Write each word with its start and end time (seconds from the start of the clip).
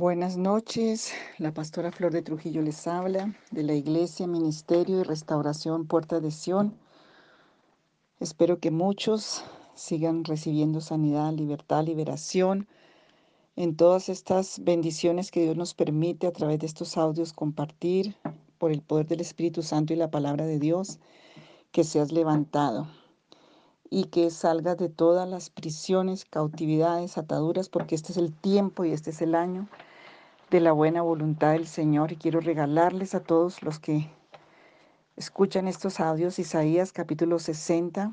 Buenas 0.00 0.38
noches, 0.38 1.12
la 1.36 1.52
pastora 1.52 1.92
Flor 1.92 2.10
de 2.10 2.22
Trujillo 2.22 2.62
les 2.62 2.86
habla 2.86 3.34
de 3.50 3.62
la 3.62 3.74
Iglesia, 3.74 4.26
Ministerio 4.26 5.00
y 5.00 5.02
Restauración 5.02 5.86
Puerta 5.86 6.20
de 6.20 6.30
Sión. 6.30 6.74
Espero 8.18 8.60
que 8.60 8.70
muchos 8.70 9.44
sigan 9.74 10.24
recibiendo 10.24 10.80
sanidad, 10.80 11.34
libertad, 11.34 11.84
liberación 11.84 12.66
en 13.56 13.76
todas 13.76 14.08
estas 14.08 14.64
bendiciones 14.64 15.30
que 15.30 15.42
Dios 15.42 15.58
nos 15.58 15.74
permite 15.74 16.26
a 16.26 16.32
través 16.32 16.60
de 16.60 16.66
estos 16.66 16.96
audios 16.96 17.34
compartir 17.34 18.16
por 18.56 18.72
el 18.72 18.80
poder 18.80 19.06
del 19.06 19.20
Espíritu 19.20 19.62
Santo 19.62 19.92
y 19.92 19.96
la 19.96 20.10
palabra 20.10 20.46
de 20.46 20.58
Dios, 20.58 20.98
que 21.72 21.84
seas 21.84 22.10
levantado 22.10 22.88
y 23.90 24.04
que 24.04 24.30
salgas 24.30 24.78
de 24.78 24.88
todas 24.88 25.28
las 25.28 25.50
prisiones, 25.50 26.24
cautividades, 26.24 27.18
ataduras, 27.18 27.68
porque 27.68 27.96
este 27.96 28.12
es 28.12 28.16
el 28.16 28.32
tiempo 28.32 28.86
y 28.86 28.92
este 28.92 29.10
es 29.10 29.20
el 29.20 29.34
año 29.34 29.68
de 30.50 30.58
la 30.58 30.72
buena 30.72 31.00
voluntad 31.00 31.52
del 31.52 31.68
Señor 31.68 32.10
y 32.10 32.16
quiero 32.16 32.40
regalarles 32.40 33.14
a 33.14 33.22
todos 33.22 33.62
los 33.62 33.78
que 33.78 34.10
escuchan 35.14 35.68
estos 35.68 36.00
audios 36.00 36.40
Isaías 36.40 36.90
capítulo 36.92 37.38
60, 37.38 38.12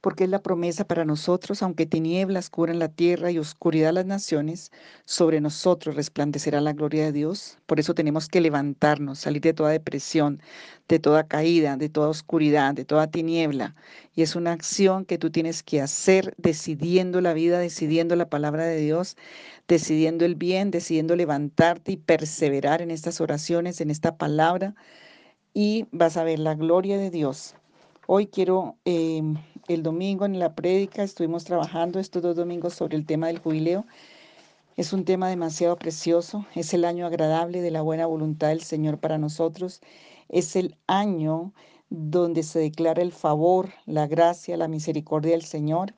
porque 0.00 0.24
es 0.24 0.30
la 0.30 0.42
promesa 0.42 0.84
para 0.84 1.04
nosotros, 1.04 1.62
aunque 1.62 1.84
tinieblas 1.84 2.48
cubran 2.48 2.78
la 2.78 2.88
tierra 2.88 3.30
y 3.30 3.38
oscuridad 3.38 3.92
las 3.92 4.06
naciones, 4.06 4.72
sobre 5.04 5.40
nosotros 5.40 5.94
resplandecerá 5.94 6.60
la 6.62 6.72
gloria 6.72 7.04
de 7.04 7.12
Dios. 7.12 7.58
Por 7.66 7.80
eso 7.80 7.94
tenemos 7.94 8.28
que 8.28 8.40
levantarnos, 8.40 9.18
salir 9.18 9.42
de 9.42 9.52
toda 9.52 9.70
depresión, 9.70 10.40
de 10.88 10.98
toda 10.98 11.26
caída, 11.28 11.76
de 11.76 11.90
toda 11.90 12.08
oscuridad, 12.08 12.74
de 12.74 12.86
toda 12.86 13.10
tiniebla. 13.10 13.74
Y 14.14 14.22
es 14.22 14.36
una 14.36 14.52
acción 14.52 15.04
que 15.04 15.18
tú 15.18 15.30
tienes 15.30 15.62
que 15.62 15.82
hacer 15.82 16.34
decidiendo 16.38 17.20
la 17.20 17.34
vida, 17.34 17.58
decidiendo 17.58 18.16
la 18.16 18.30
palabra 18.30 18.64
de 18.64 18.78
Dios, 18.78 19.16
decidiendo 19.68 20.24
el 20.24 20.34
bien, 20.34 20.70
decidiendo 20.70 21.14
levantarte 21.14 21.92
y 21.92 21.96
perseverar 21.98 22.80
en 22.80 22.90
estas 22.90 23.20
oraciones, 23.20 23.82
en 23.82 23.90
esta 23.90 24.16
palabra. 24.16 24.74
Y 25.52 25.86
vas 25.92 26.16
a 26.16 26.24
ver 26.24 26.38
la 26.38 26.54
gloria 26.54 26.96
de 26.96 27.10
Dios. 27.10 27.54
Hoy 28.06 28.26
quiero... 28.28 28.78
Eh, 28.86 29.22
el 29.74 29.84
domingo 29.84 30.24
en 30.24 30.40
la 30.40 30.56
prédica 30.56 31.04
estuvimos 31.04 31.44
trabajando 31.44 32.00
estos 32.00 32.22
dos 32.24 32.34
domingos 32.34 32.74
sobre 32.74 32.96
el 32.96 33.06
tema 33.06 33.28
del 33.28 33.38
jubileo. 33.38 33.86
Es 34.76 34.92
un 34.92 35.04
tema 35.04 35.28
demasiado 35.28 35.76
precioso, 35.76 36.44
es 36.56 36.74
el 36.74 36.84
año 36.84 37.06
agradable 37.06 37.60
de 37.60 37.70
la 37.70 37.80
buena 37.80 38.06
voluntad 38.06 38.48
del 38.48 38.62
Señor 38.62 38.98
para 38.98 39.16
nosotros, 39.16 39.80
es 40.28 40.56
el 40.56 40.76
año 40.88 41.52
donde 41.88 42.42
se 42.42 42.58
declara 42.58 43.00
el 43.00 43.12
favor, 43.12 43.70
la 43.86 44.08
gracia, 44.08 44.56
la 44.56 44.66
misericordia 44.66 45.32
del 45.32 45.44
Señor. 45.44 45.94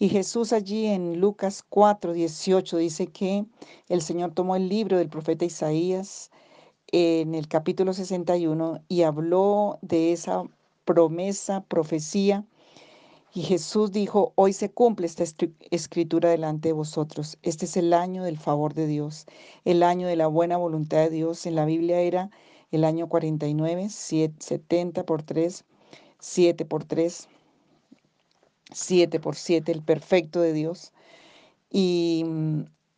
Y 0.00 0.08
Jesús 0.08 0.52
allí 0.52 0.86
en 0.86 1.20
Lucas 1.20 1.64
4, 1.68 2.12
18 2.12 2.76
dice 2.76 3.06
que 3.06 3.44
el 3.88 4.02
Señor 4.02 4.32
tomó 4.32 4.56
el 4.56 4.68
libro 4.68 4.98
del 4.98 5.08
profeta 5.08 5.44
Isaías 5.44 6.32
en 6.90 7.36
el 7.36 7.46
capítulo 7.46 7.92
61 7.92 8.82
y 8.88 9.02
habló 9.02 9.78
de 9.80 10.12
esa 10.12 10.42
promesa, 10.84 11.62
profecía 11.68 12.44
y 13.36 13.42
Jesús 13.42 13.92
dijo, 13.92 14.32
hoy 14.34 14.54
se 14.54 14.70
cumple 14.70 15.06
esta 15.06 15.22
escritura 15.70 16.30
delante 16.30 16.70
de 16.70 16.72
vosotros. 16.72 17.36
Este 17.42 17.66
es 17.66 17.76
el 17.76 17.92
año 17.92 18.24
del 18.24 18.38
favor 18.38 18.72
de 18.72 18.86
Dios, 18.86 19.26
el 19.66 19.82
año 19.82 20.08
de 20.08 20.16
la 20.16 20.26
buena 20.26 20.56
voluntad 20.56 20.96
de 21.00 21.10
Dios. 21.10 21.44
En 21.44 21.54
la 21.54 21.66
Biblia 21.66 22.00
era 22.00 22.30
el 22.70 22.82
año 22.82 23.10
49, 23.10 23.90
70 23.90 25.04
por 25.04 25.22
3, 25.22 25.66
7 26.18 26.64
por 26.64 26.84
3, 26.84 27.28
7 28.72 29.20
por 29.20 29.36
7, 29.36 29.70
el 29.70 29.82
perfecto 29.82 30.40
de 30.40 30.54
Dios. 30.54 30.94
Y, 31.68 32.24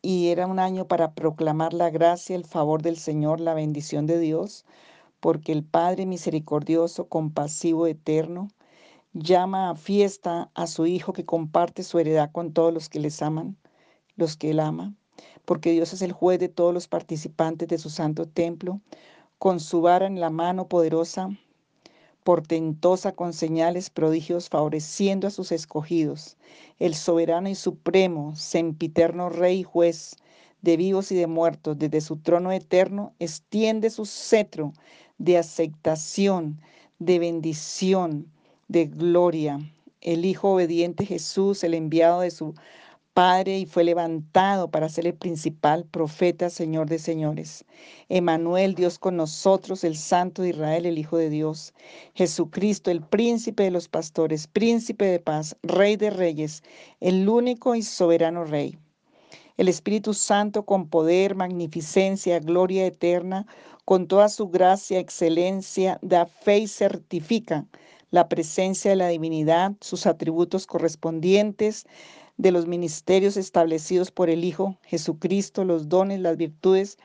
y 0.01 0.29
era 0.29 0.47
un 0.47 0.59
año 0.59 0.87
para 0.87 1.15
proclamar 1.15 1.73
la 1.73 1.89
gracia, 1.89 2.37
el 2.37 2.45
favor 2.45 2.81
del 2.81 2.95
Señor, 2.95 3.41
la 3.41 3.55
bendición 3.55 4.05
de 4.05 4.19
Dios, 4.19 4.63
porque 5.19 5.51
el 5.51 5.65
Padre 5.65 6.05
misericordioso, 6.05 7.09
compasivo, 7.09 7.87
eterno, 7.87 8.47
llama 9.13 9.71
a 9.71 9.75
fiesta 9.75 10.51
a 10.53 10.67
su 10.67 10.85
Hijo 10.85 11.13
que 11.13 11.25
comparte 11.25 11.83
su 11.83 11.99
heredad 11.99 12.31
con 12.31 12.53
todos 12.53 12.73
los 12.73 12.89
que 12.89 12.99
les 12.99 13.21
aman, 13.21 13.57
los 14.15 14.37
que 14.37 14.51
él 14.51 14.59
ama, 14.59 14.93
porque 15.45 15.71
Dios 15.71 15.93
es 15.93 16.01
el 16.01 16.11
juez 16.11 16.39
de 16.39 16.49
todos 16.49 16.73
los 16.73 16.87
participantes 16.87 17.67
de 17.67 17.77
su 17.77 17.89
santo 17.89 18.27
templo, 18.27 18.81
con 19.39 19.59
su 19.59 19.81
vara 19.81 20.05
en 20.05 20.19
la 20.19 20.29
mano 20.29 20.67
poderosa, 20.67 21.29
portentosa 22.23 23.13
con 23.13 23.33
señales, 23.33 23.89
prodigios, 23.89 24.49
favoreciendo 24.49 25.27
a 25.27 25.31
sus 25.31 25.51
escogidos, 25.51 26.37
el 26.77 26.93
soberano 26.93 27.49
y 27.49 27.55
supremo, 27.55 28.35
sempiterno 28.35 29.29
rey 29.29 29.61
y 29.61 29.63
juez, 29.63 30.17
de 30.61 30.77
vivos 30.77 31.11
y 31.11 31.15
de 31.15 31.27
muertos, 31.27 31.79
desde 31.79 32.01
su 32.01 32.17
trono 32.17 32.51
eterno, 32.51 33.13
extiende 33.17 33.89
su 33.89 34.05
cetro 34.05 34.73
de 35.17 35.37
aceptación, 35.37 36.61
de 36.99 37.17
bendición, 37.17 38.27
de 38.69 38.85
gloria. 38.85 39.59
El 39.99 40.23
Hijo 40.23 40.53
obediente 40.53 41.05
Jesús, 41.05 41.63
el 41.65 41.73
enviado 41.73 42.21
de 42.21 42.31
su 42.31 42.53
Padre, 43.13 43.57
y 43.57 43.65
fue 43.65 43.83
levantado 43.83 44.69
para 44.69 44.87
ser 44.87 45.07
el 45.07 45.15
principal 45.15 45.83
profeta, 45.83 46.49
Señor 46.49 46.87
de 46.87 46.99
señores. 46.99 47.65
Emanuel, 48.07 48.75
Dios 48.75 48.97
con 48.99 49.17
nosotros, 49.17 49.83
el 49.83 49.97
Santo 49.97 50.43
de 50.43 50.49
Israel, 50.49 50.85
el 50.85 50.99
Hijo 50.99 51.17
de 51.17 51.29
Dios. 51.29 51.73
Jesucristo, 52.13 52.91
el 52.91 53.01
príncipe 53.01 53.63
de 53.63 53.71
los 53.71 53.89
pastores, 53.89 54.47
príncipe 54.47 55.05
de 55.05 55.19
paz, 55.19 55.57
Rey 55.63 55.97
de 55.97 56.11
reyes, 56.11 56.63
el 57.01 57.27
único 57.27 57.75
y 57.75 57.81
soberano 57.81 58.45
Rey. 58.45 58.77
El 59.57 59.67
Espíritu 59.67 60.13
Santo 60.13 60.63
con 60.63 60.87
poder, 60.87 61.35
magnificencia, 61.35 62.39
gloria 62.39 62.85
eterna, 62.85 63.47
con 63.83 64.07
toda 64.07 64.29
su 64.29 64.47
gracia, 64.47 64.99
excelencia, 64.99 65.97
da 66.01 66.27
fe 66.27 66.59
y 66.59 66.67
certifica 66.67 67.65
la 68.11 68.29
presencia 68.29 68.91
de 68.91 68.97
la 68.97 69.07
divinidad, 69.07 69.73
sus 69.81 70.05
atributos 70.05 70.67
correspondientes, 70.67 71.85
de 72.39 72.51
los 72.51 72.67
ministerios 72.67 73.35
establecidos 73.35 74.11
por 74.11 74.29
el 74.29 74.45
Hijo 74.45 74.77
Jesucristo, 74.83 75.65
los 75.65 75.89
dones, 75.89 76.21
las 76.21 76.37
virtudes 76.37 76.97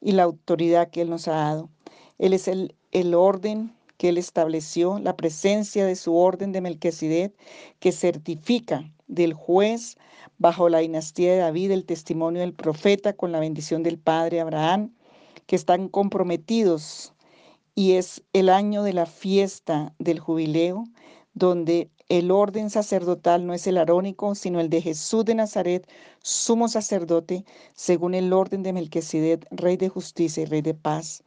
y 0.00 0.12
la 0.12 0.22
autoridad 0.22 0.90
que 0.90 1.00
Él 1.02 1.10
nos 1.10 1.26
ha 1.26 1.32
dado. 1.32 1.70
Él 2.18 2.32
es 2.32 2.46
el, 2.46 2.72
el 2.92 3.14
orden 3.14 3.74
que 3.96 4.10
Él 4.10 4.16
estableció, 4.16 5.00
la 5.00 5.16
presencia 5.16 5.84
de 5.84 5.96
su 5.96 6.16
orden 6.16 6.52
de 6.52 6.60
Melquisedec, 6.60 7.34
que 7.80 7.90
certifica 7.90 8.88
del 9.08 9.34
juez 9.34 9.96
bajo 10.38 10.68
la 10.68 10.78
dinastía 10.78 11.32
de 11.32 11.38
David 11.38 11.72
el 11.72 11.84
testimonio 11.84 12.40
del 12.40 12.52
profeta 12.52 13.12
con 13.12 13.32
la 13.32 13.40
bendición 13.40 13.82
del 13.82 13.98
Padre 13.98 14.40
Abraham, 14.40 14.94
que 15.46 15.56
están 15.56 15.88
comprometidos 15.88 17.12
y 17.76 17.92
es 17.92 18.22
el 18.32 18.48
año 18.48 18.82
de 18.82 18.94
la 18.94 19.06
fiesta 19.06 19.94
del 19.98 20.18
jubileo, 20.18 20.84
donde 21.34 21.90
el 22.08 22.30
orden 22.30 22.70
sacerdotal 22.70 23.46
no 23.46 23.52
es 23.52 23.66
el 23.66 23.76
arónico, 23.76 24.34
sino 24.34 24.60
el 24.60 24.70
de 24.70 24.80
Jesús 24.80 25.26
de 25.26 25.34
Nazaret, 25.34 25.86
sumo 26.22 26.68
sacerdote, 26.68 27.44
según 27.74 28.14
el 28.14 28.32
orden 28.32 28.62
de 28.62 28.72
Melquisedec, 28.72 29.46
rey 29.50 29.76
de 29.76 29.90
justicia 29.90 30.42
y 30.42 30.46
rey 30.46 30.62
de 30.62 30.72
paz. 30.72 31.22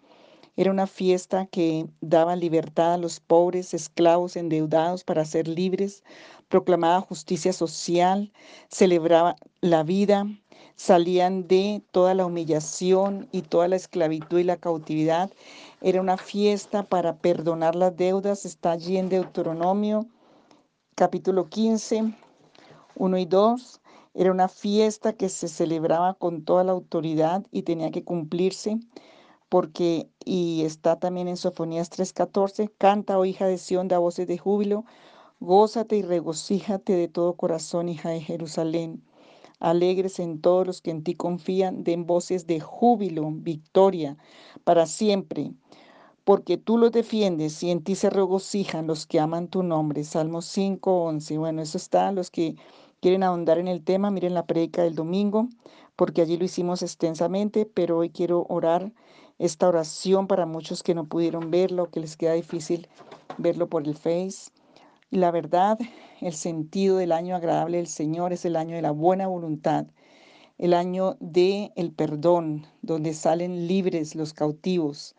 Era 0.56 0.72
una 0.72 0.88
fiesta 0.88 1.46
que 1.46 1.86
daba 2.02 2.36
libertad 2.36 2.96
a 2.96 2.98
los 2.98 3.20
pobres, 3.20 3.76
esclavos, 3.76 4.36
endeudados 4.36 5.04
para 5.04 5.26
ser 5.26 5.48
libres, 5.48 6.04
proclamaba 6.48 7.00
justicia 7.02 7.54
social, 7.54 8.34
celebraba 8.70 9.36
la 9.62 9.84
vida, 9.84 10.26
salían 10.76 11.48
de 11.48 11.84
toda 11.92 12.14
la 12.14 12.26
humillación 12.26 13.28
y 13.32 13.44
toda 13.44 13.68
la 13.68 13.76
esclavitud 13.76 14.40
y 14.40 14.44
la 14.46 14.58
cautividad. 14.58 15.30
Era 15.82 16.02
una 16.02 16.18
fiesta 16.18 16.84
para 16.84 17.18
perdonar 17.20 17.76
las 17.76 17.96
deudas. 17.96 18.44
Está 18.44 18.72
allí 18.72 18.98
en 18.98 19.08
Deuteronomio 19.08 20.08
capítulo 20.96 21.48
15, 21.48 22.14
1 22.96 23.18
y 23.18 23.26
2. 23.26 23.82
Era 24.14 24.32
una 24.32 24.50
fiesta 24.50 25.14
que 25.14 25.30
se 25.30 25.48
celebraba 25.48 26.16
con 26.16 26.44
toda 26.44 26.66
la 26.66 26.74
autoridad 26.74 27.46
y 27.52 27.62
tenía 27.64 27.92
que 27.92 28.04
cumplirse 28.04 28.78
porque, 29.48 30.10
y 30.26 30.64
está 30.66 31.00
también 31.00 31.30
en 31.30 31.38
Sofonías 31.38 31.90
3:14, 31.90 32.70
canta, 32.78 33.18
oh 33.18 33.24
hija 33.24 33.48
de 33.48 33.58
Sión, 33.58 33.88
da 33.88 34.00
voces 34.00 34.28
de 34.28 34.38
júbilo, 34.38 34.84
gózate 35.40 35.96
y 35.96 36.02
regocíjate 36.02 36.94
de 36.94 37.08
todo 37.08 37.38
corazón, 37.38 37.88
hija 37.88 38.10
de 38.10 38.20
Jerusalén. 38.20 39.02
Alegres 39.60 40.20
en 40.20 40.42
todos 40.42 40.68
los 40.68 40.82
que 40.82 40.92
en 40.92 41.04
ti 41.04 41.16
confían, 41.16 41.84
den 41.84 42.06
voces 42.06 42.48
de 42.48 42.60
júbilo, 42.60 43.30
victoria, 43.32 44.18
para 44.64 44.86
siempre. 44.86 45.54
Porque 46.30 46.58
tú 46.58 46.78
los 46.78 46.92
defiendes 46.92 47.64
y 47.64 47.72
en 47.72 47.84
ti 47.84 47.96
se 47.96 48.12
regocijan 48.12 48.86
los 48.86 49.08
que 49.08 49.20
aman 49.20 49.48
tu 49.48 49.64
nombre. 49.64 50.04
Salmo 50.04 50.44
5, 50.44 51.06
11. 51.06 51.40
Bueno, 51.40 51.64
eso 51.64 51.80
está. 51.80 52.12
Los 52.12 52.30
que 52.30 52.56
quieren 53.02 53.24
ahondar 53.24 53.58
en 53.58 53.68
el 53.68 53.84
tema, 53.84 54.12
miren 54.12 54.36
la 54.36 54.46
predica 54.46 54.84
del 54.84 54.94
domingo, 54.94 55.50
porque 55.96 56.22
allí 56.22 56.38
lo 56.38 56.46
hicimos 56.46 56.84
extensamente, 56.84 57.66
pero 57.66 57.98
hoy 57.98 58.12
quiero 58.12 58.46
orar 58.48 58.94
esta 59.40 59.68
oración 59.68 60.28
para 60.28 60.46
muchos 60.46 60.84
que 60.84 60.94
no 60.94 61.08
pudieron 61.08 61.50
verlo, 61.50 61.90
que 61.90 62.00
les 62.00 62.16
queda 62.16 62.34
difícil 62.34 62.88
verlo 63.40 63.68
por 63.68 63.88
el 63.88 63.96
Face. 63.96 64.52
Y 65.10 65.18
la 65.18 65.32
verdad, 65.32 65.80
el 66.22 66.34
sentido 66.34 66.98
del 66.98 67.12
año 67.12 67.36
agradable 67.36 67.78
del 67.78 67.88
Señor 67.88 68.34
es 68.34 68.46
el 68.46 68.56
año 68.56 68.76
de 68.76 68.84
la 68.84 68.92
buena 68.92 69.26
voluntad. 69.26 69.88
el 70.60 70.76
año 70.76 71.18
de 71.22 71.72
el 71.76 71.92
perdón, 71.92 72.68
donde 72.84 73.14
salen 73.16 73.68
libres 73.68 74.14
los 74.14 74.34
cautivos, 74.34 75.16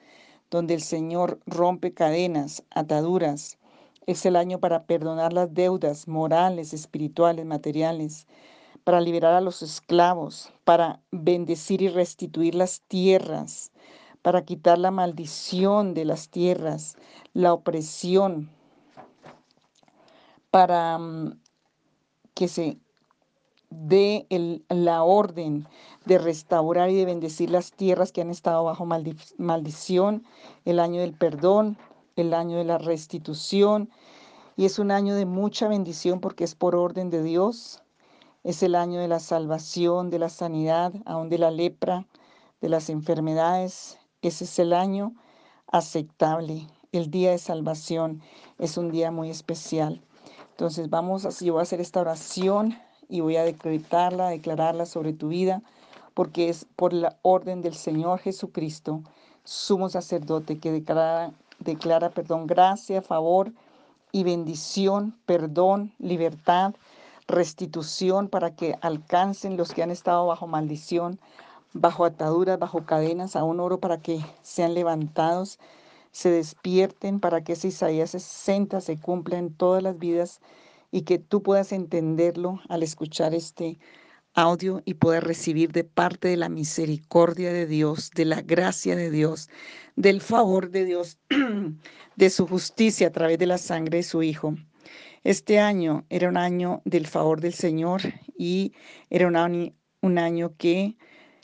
donde 0.50 0.74
el 0.74 0.82
Señor 0.82 1.40
rompe 1.46 1.94
cadenas, 1.94 2.64
ataduras. 2.70 3.58
Es 4.06 4.26
el 4.26 4.36
año 4.36 4.58
para 4.58 4.84
perdonar 4.84 5.32
las 5.32 5.54
deudas 5.54 6.08
morales, 6.08 6.72
espirituales, 6.72 7.46
materiales, 7.46 8.26
para 8.84 9.00
liberar 9.00 9.34
a 9.34 9.40
los 9.40 9.62
esclavos, 9.62 10.52
para 10.64 11.00
bendecir 11.12 11.82
y 11.82 11.88
restituir 11.88 12.54
las 12.54 12.80
tierras, 12.82 13.72
para 14.22 14.44
quitar 14.44 14.78
la 14.78 14.90
maldición 14.90 15.94
de 15.94 16.04
las 16.04 16.28
tierras, 16.28 16.96
la 17.32 17.52
opresión, 17.52 18.50
para 20.50 20.98
mm, 20.98 21.38
que 22.34 22.48
se 22.48 22.78
dé 23.70 24.26
la 24.68 25.04
orden 25.04 25.66
de 26.04 26.18
restaurar 26.18 26.90
y 26.90 26.96
de 26.96 27.04
bendecir 27.04 27.50
las 27.50 27.72
tierras 27.72 28.12
que 28.12 28.20
han 28.20 28.30
estado 28.30 28.64
bajo 28.64 28.84
maldición, 28.84 30.24
el 30.64 30.80
año 30.80 31.00
del 31.00 31.14
perdón, 31.14 31.78
el 32.16 32.34
año 32.34 32.58
de 32.58 32.64
la 32.64 32.78
restitución. 32.78 33.90
Y 34.56 34.64
es 34.64 34.78
un 34.78 34.90
año 34.90 35.14
de 35.14 35.24
mucha 35.24 35.68
bendición 35.68 36.20
porque 36.20 36.44
es 36.44 36.54
por 36.54 36.74
orden 36.74 37.10
de 37.10 37.22
Dios. 37.22 37.82
Es 38.42 38.62
el 38.62 38.74
año 38.74 39.00
de 39.00 39.08
la 39.08 39.20
salvación, 39.20 40.10
de 40.10 40.18
la 40.18 40.28
sanidad, 40.28 40.92
aún 41.06 41.28
de 41.28 41.38
la 41.38 41.50
lepra, 41.50 42.06
de 42.60 42.68
las 42.68 42.90
enfermedades. 42.90 43.98
Ese 44.20 44.44
es 44.44 44.58
el 44.58 44.72
año 44.72 45.14
aceptable. 45.68 46.66
El 46.92 47.10
día 47.10 47.30
de 47.30 47.38
salvación 47.38 48.20
es 48.58 48.76
un 48.76 48.90
día 48.90 49.10
muy 49.10 49.30
especial. 49.30 50.02
Entonces 50.50 50.90
vamos, 50.90 51.24
así 51.24 51.46
yo 51.46 51.54
voy 51.54 51.60
a 51.60 51.62
hacer 51.62 51.80
esta 51.80 52.00
oración 52.00 52.76
y 53.10 53.20
voy 53.20 53.36
a 53.36 53.44
decretarla, 53.44 54.28
declararla 54.28 54.86
sobre 54.86 55.12
tu 55.12 55.28
vida, 55.28 55.62
porque 56.14 56.48
es 56.48 56.66
por 56.76 56.92
la 56.92 57.16
orden 57.22 57.60
del 57.62 57.74
Señor 57.74 58.18
Jesucristo, 58.20 59.02
sumo 59.44 59.88
sacerdote, 59.88 60.58
que 60.58 60.72
declara, 60.72 61.32
declara 61.58 62.10
perdón, 62.10 62.46
gracia, 62.46 63.02
favor 63.02 63.52
y 64.12 64.24
bendición, 64.24 65.16
perdón, 65.26 65.92
libertad, 65.98 66.74
restitución 67.26 68.28
para 68.28 68.54
que 68.54 68.76
alcancen 68.80 69.56
los 69.56 69.72
que 69.72 69.82
han 69.82 69.90
estado 69.90 70.26
bajo 70.26 70.46
maldición, 70.46 71.20
bajo 71.72 72.04
ataduras, 72.04 72.58
bajo 72.58 72.84
cadenas, 72.84 73.36
a 73.36 73.44
un 73.44 73.60
oro 73.60 73.78
para 73.78 73.98
que 74.00 74.24
sean 74.42 74.74
levantados 74.74 75.58
se 76.12 76.30
despierten 76.30 77.20
para 77.20 77.42
que 77.42 77.52
ese 77.52 77.68
Isaías 77.68 78.10
60 78.10 78.80
se 78.80 78.98
cumpla 78.98 79.38
en 79.38 79.52
todas 79.54 79.82
las 79.82 79.98
vidas 79.98 80.40
y 80.90 81.02
que 81.02 81.18
tú 81.18 81.42
puedas 81.42 81.72
entenderlo 81.72 82.60
al 82.68 82.82
escuchar 82.82 83.34
este 83.34 83.78
audio 84.34 84.82
y 84.84 84.94
poder 84.94 85.24
recibir 85.24 85.72
de 85.72 85.84
parte 85.84 86.28
de 86.28 86.36
la 86.36 86.48
misericordia 86.48 87.52
de 87.52 87.66
Dios, 87.66 88.10
de 88.14 88.24
la 88.24 88.42
gracia 88.42 88.96
de 88.96 89.10
Dios, 89.10 89.48
del 89.96 90.20
favor 90.20 90.70
de 90.70 90.84
Dios, 90.84 91.18
de 92.16 92.30
su 92.30 92.46
justicia 92.46 93.08
a 93.08 93.12
través 93.12 93.38
de 93.38 93.46
la 93.46 93.58
sangre 93.58 93.98
de 93.98 94.02
su 94.04 94.22
Hijo. 94.22 94.54
Este 95.24 95.58
año 95.58 96.06
era 96.08 96.28
un 96.28 96.36
año 96.36 96.80
del 96.84 97.06
favor 97.06 97.40
del 97.40 97.54
Señor 97.54 98.02
y 98.36 98.72
era 99.10 99.26
un 99.26 99.74
un 100.02 100.18
año 100.18 100.56
que 100.56 100.96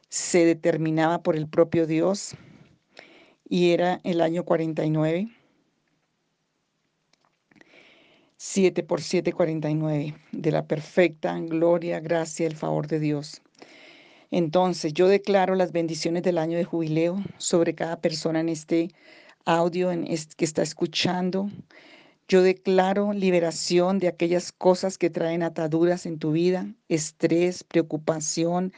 se 0.09 0.47
determinaba 0.47 1.23
por 1.23 1.37
el 1.37 1.47
propio 1.47 1.87
Dios 1.87 2.35
y 3.49 3.71
era 3.73 4.01
el 4.05 4.21
año 4.21 4.45
49. 4.45 5.29
7 8.39 8.83
por 8.83 9.01
7, 9.01 9.33
49, 9.33 10.15
de 10.33 10.51
la 10.51 10.67
perfecta 10.67 11.39
gloria, 11.41 12.01
gracia, 12.01 12.47
el 12.47 12.55
favor 12.55 12.87
de 12.87 13.01
Dios. 13.01 13.41
Entonces, 14.31 14.93
yo 14.93 15.09
declaro 15.09 15.55
las 15.55 15.73
bendiciones 15.73 16.23
del 16.23 16.37
año 16.37 16.59
de 16.59 16.65
jubileo 16.65 17.23
sobre 17.39 17.75
cada 17.75 18.01
persona 18.01 18.41
en 18.41 18.51
este 18.51 18.91
audio 19.47 19.91
en 19.91 20.05
que 20.05 20.45
está 20.45 20.63
escuchando. 20.63 21.49
Yo 22.29 22.43
declaro 22.43 23.15
liberación 23.15 24.01
de 24.01 24.09
aquellas 24.09 24.53
cosas 24.53 24.99
que 24.99 25.09
traen 25.09 25.43
ataduras 25.43 26.05
en 26.05 26.19
tu 26.19 26.33
vida, 26.33 26.67
estrés, 26.89 27.65
preocupación, 27.65 28.73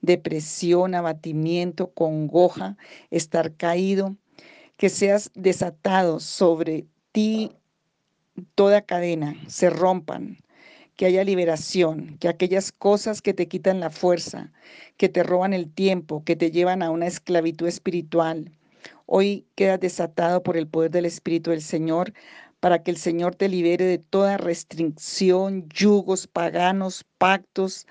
depresión, 0.00 0.94
abatimiento, 0.94 1.92
congoja, 1.92 2.76
estar 3.10 3.54
caído, 3.54 4.16
que 4.76 4.88
seas 4.88 5.30
desatado 5.34 6.18
sobre 6.18 6.86
ti 7.12 7.52
toda 8.54 8.82
cadena, 8.82 9.36
se 9.48 9.70
rompan, 9.70 10.38
que 10.96 11.06
haya 11.06 11.24
liberación, 11.24 12.18
que 12.18 12.28
aquellas 12.28 12.70
cosas 12.72 13.20
que 13.20 13.34
te 13.34 13.48
quitan 13.48 13.80
la 13.80 13.90
fuerza, 13.90 14.52
que 14.96 15.08
te 15.08 15.22
roban 15.22 15.52
el 15.52 15.72
tiempo, 15.72 16.22
que 16.24 16.36
te 16.36 16.50
llevan 16.50 16.82
a 16.82 16.90
una 16.90 17.06
esclavitud 17.06 17.66
espiritual, 17.66 18.52
hoy 19.06 19.46
quedas 19.56 19.80
desatado 19.80 20.42
por 20.42 20.56
el 20.56 20.68
poder 20.68 20.90
del 20.90 21.06
Espíritu 21.06 21.50
del 21.50 21.62
Señor 21.62 22.12
para 22.60 22.82
que 22.82 22.90
el 22.90 22.96
Señor 22.96 23.34
te 23.34 23.48
libere 23.48 23.84
de 23.84 23.98
toda 23.98 24.38
restricción, 24.38 25.68
yugos 25.68 26.26
paganos, 26.26 27.04
pactos, 27.18 27.86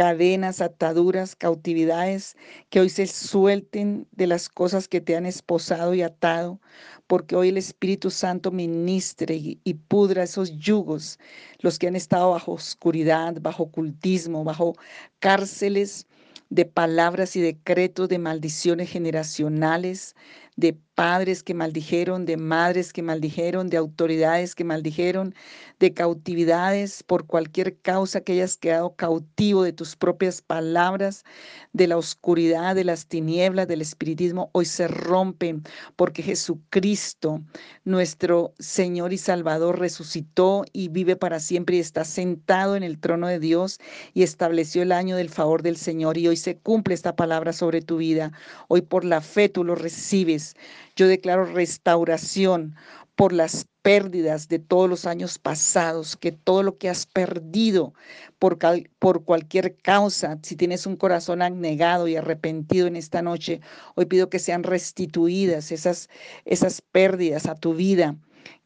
cadenas, 0.00 0.62
ataduras, 0.62 1.36
cautividades, 1.36 2.34
que 2.70 2.80
hoy 2.80 2.88
se 2.88 3.06
suelten 3.06 4.06
de 4.12 4.26
las 4.26 4.48
cosas 4.48 4.88
que 4.88 5.02
te 5.02 5.14
han 5.14 5.26
esposado 5.26 5.92
y 5.92 6.00
atado, 6.00 6.58
porque 7.06 7.36
hoy 7.36 7.50
el 7.50 7.58
Espíritu 7.58 8.10
Santo 8.10 8.50
ministre 8.50 9.34
y, 9.62 9.74
pudra 9.88 10.22
esos 10.22 10.56
yugos, 10.56 11.18
los 11.58 11.78
que 11.78 11.86
han 11.86 11.96
estado 11.96 12.30
bajo 12.30 12.52
oscuridad, 12.52 13.36
bajo 13.42 13.64
ocultismo, 13.64 14.42
bajo 14.42 14.74
cárceles 15.18 16.06
de 16.48 16.64
palabras 16.64 17.36
y 17.36 17.42
decretos 17.42 18.08
de 18.08 18.18
maldiciones 18.18 18.88
generacionales, 18.88 20.16
de 20.60 20.78
padres 20.94 21.42
que 21.42 21.54
maldijeron, 21.54 22.26
de 22.26 22.36
madres 22.36 22.92
que 22.92 23.02
maldijeron, 23.02 23.70
de 23.70 23.78
autoridades 23.78 24.54
que 24.54 24.64
maldijeron, 24.64 25.34
de 25.78 25.94
cautividades 25.94 27.02
por 27.02 27.26
cualquier 27.26 27.80
causa 27.80 28.20
que 28.20 28.32
hayas 28.32 28.58
quedado 28.58 28.94
cautivo 28.96 29.62
de 29.62 29.72
tus 29.72 29.96
propias 29.96 30.42
palabras, 30.42 31.24
de 31.72 31.86
la 31.86 31.96
oscuridad, 31.96 32.74
de 32.74 32.84
las 32.84 33.06
tinieblas, 33.06 33.66
del 33.66 33.80
espiritismo, 33.80 34.50
hoy 34.52 34.66
se 34.66 34.88
rompen 34.88 35.62
porque 35.96 36.22
Jesucristo, 36.22 37.40
nuestro 37.84 38.52
Señor 38.58 39.14
y 39.14 39.18
Salvador, 39.18 39.78
resucitó 39.78 40.64
y 40.74 40.88
vive 40.88 41.16
para 41.16 41.40
siempre 41.40 41.76
y 41.76 41.80
está 41.80 42.04
sentado 42.04 42.76
en 42.76 42.82
el 42.82 42.98
trono 42.98 43.26
de 43.26 43.38
Dios 43.38 43.78
y 44.12 44.22
estableció 44.22 44.82
el 44.82 44.92
año 44.92 45.16
del 45.16 45.30
favor 45.30 45.62
del 45.62 45.78
Señor 45.78 46.18
y 46.18 46.28
hoy 46.28 46.36
se 46.36 46.58
cumple 46.58 46.92
esta 46.92 47.16
palabra 47.16 47.54
sobre 47.54 47.80
tu 47.80 47.96
vida. 47.96 48.32
Hoy 48.68 48.82
por 48.82 49.06
la 49.06 49.22
fe 49.22 49.48
tú 49.48 49.64
lo 49.64 49.74
recibes. 49.74 50.49
Yo 50.96 51.08
declaro 51.08 51.44
restauración 51.44 52.74
por 53.14 53.32
las 53.32 53.66
pérdidas 53.82 54.48
de 54.48 54.58
todos 54.58 54.88
los 54.88 55.06
años 55.06 55.38
pasados, 55.38 56.16
que 56.16 56.32
todo 56.32 56.62
lo 56.62 56.78
que 56.78 56.88
has 56.88 57.06
perdido 57.06 57.94
por, 58.38 58.58
por 58.98 59.24
cualquier 59.24 59.76
causa, 59.76 60.38
si 60.42 60.56
tienes 60.56 60.86
un 60.86 60.96
corazón 60.96 61.42
abnegado 61.42 62.08
y 62.08 62.16
arrepentido 62.16 62.86
en 62.86 62.96
esta 62.96 63.22
noche, 63.22 63.60
hoy 63.94 64.06
pido 64.06 64.30
que 64.30 64.38
sean 64.38 64.62
restituidas 64.62 65.72
esas, 65.72 66.08
esas 66.44 66.80
pérdidas 66.80 67.46
a 67.46 67.54
tu 67.54 67.74
vida, 67.74 68.16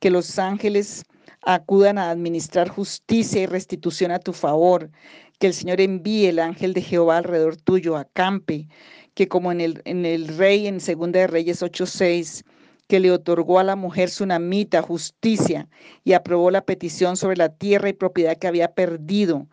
que 0.01 0.11
los 0.11 0.39
ángeles 0.39 1.05
acudan 1.43 1.99
a 1.99 2.11
administrar 2.11 2.69
justicia 2.69 3.43
y 3.43 3.47
restitución 3.47 4.11
a 4.11 4.19
tu 4.19 4.33
favor, 4.33 4.91
que 5.39 5.49
el 5.49 5.55
Señor 5.55 5.81
envíe 5.81 6.27
el 6.27 6.39
ángel 6.39 6.75
de 6.75 6.83
Jehová 6.83 7.19
alrededor 7.19 7.57
tuyo, 7.57 7.97
acampe, 7.97 8.69
que 9.15 9.29
como 9.29 9.53
en 9.53 9.61
el, 9.61 9.83
en 9.85 10.05
el 10.05 10.29
rey 10.29 10.67
en 10.67 10.81
Segunda 10.81 11.21
de 11.21 11.27
Reyes 11.27 11.63
8:6, 11.63 12.45
que 12.89 13.01
le 13.01 13.11
otorgó 13.11 13.59
a 13.59 13.65
la 13.65 13.77
mujer 13.77 14.11
sunamita 14.11 14.83
justicia 14.83 15.69
y 16.05 16.13
aprobó 16.13 16.51
la 16.51 16.67
petición 16.67 17.17
sobre 17.17 17.37
la 17.37 17.49
tierra 17.49 17.89
y 17.89 17.95
propiedad 17.95 18.37
que 18.37 18.47
había 18.47 18.75
perdido. 18.75 19.49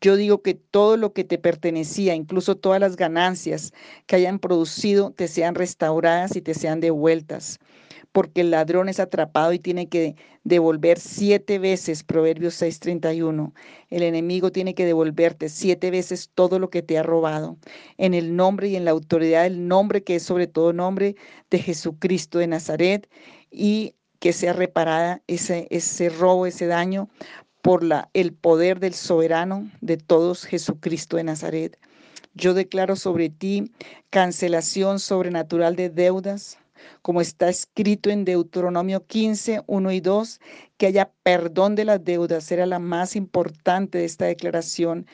Yo 0.00 0.16
digo 0.16 0.42
que 0.42 0.54
todo 0.54 0.96
lo 0.96 1.12
que 1.12 1.24
te 1.24 1.38
pertenecía, 1.38 2.14
incluso 2.14 2.56
todas 2.56 2.80
las 2.80 2.96
ganancias 2.96 3.72
que 4.06 4.16
hayan 4.16 4.38
producido, 4.38 5.10
te 5.10 5.26
sean 5.26 5.54
restauradas 5.54 6.36
y 6.36 6.42
te 6.42 6.54
sean 6.54 6.80
devueltas 6.80 7.58
porque 8.16 8.40
el 8.40 8.50
ladrón 8.50 8.88
es 8.88 8.98
atrapado 8.98 9.52
y 9.52 9.58
tiene 9.58 9.90
que 9.90 10.16
devolver 10.42 10.98
siete 10.98 11.58
veces, 11.58 12.02
Proverbios 12.02 12.54
6:31. 12.54 13.52
El 13.90 14.02
enemigo 14.02 14.50
tiene 14.50 14.74
que 14.74 14.86
devolverte 14.86 15.50
siete 15.50 15.90
veces 15.90 16.30
todo 16.34 16.58
lo 16.58 16.70
que 16.70 16.80
te 16.80 16.96
ha 16.96 17.02
robado, 17.02 17.58
en 17.98 18.14
el 18.14 18.34
nombre 18.34 18.68
y 18.68 18.76
en 18.76 18.86
la 18.86 18.92
autoridad 18.92 19.42
del 19.42 19.68
nombre 19.68 20.02
que 20.02 20.14
es 20.14 20.22
sobre 20.22 20.46
todo 20.46 20.72
nombre 20.72 21.14
de 21.50 21.58
Jesucristo 21.58 22.38
de 22.38 22.46
Nazaret, 22.46 23.06
y 23.50 23.94
que 24.18 24.32
sea 24.32 24.54
reparada 24.54 25.20
ese, 25.26 25.66
ese 25.68 26.08
robo, 26.08 26.46
ese 26.46 26.66
daño, 26.66 27.10
por 27.60 27.84
la, 27.84 28.08
el 28.14 28.32
poder 28.32 28.80
del 28.80 28.94
soberano 28.94 29.70
de 29.82 29.98
todos, 29.98 30.46
Jesucristo 30.46 31.18
de 31.18 31.24
Nazaret. 31.24 31.78
Yo 32.32 32.54
declaro 32.54 32.96
sobre 32.96 33.28
ti 33.28 33.72
cancelación 34.08 35.00
sobrenatural 35.00 35.76
de 35.76 35.90
deudas, 35.90 36.58
como 37.02 37.20
está 37.20 37.48
escrito 37.48 38.10
en 38.10 38.24
Deuteronomio 38.24 39.06
15, 39.06 39.62
1 39.66 39.92
y 39.92 40.00
2, 40.00 40.40
que 40.76 40.86
haya 40.86 41.12
perdón 41.22 41.74
de 41.74 41.84
las 41.84 42.04
deudas, 42.04 42.50
era 42.50 42.66
la 42.66 42.78
más 42.78 43.16
importante 43.16 43.98
de 43.98 44.04
esta 44.04 44.26
declaración, 44.26 45.06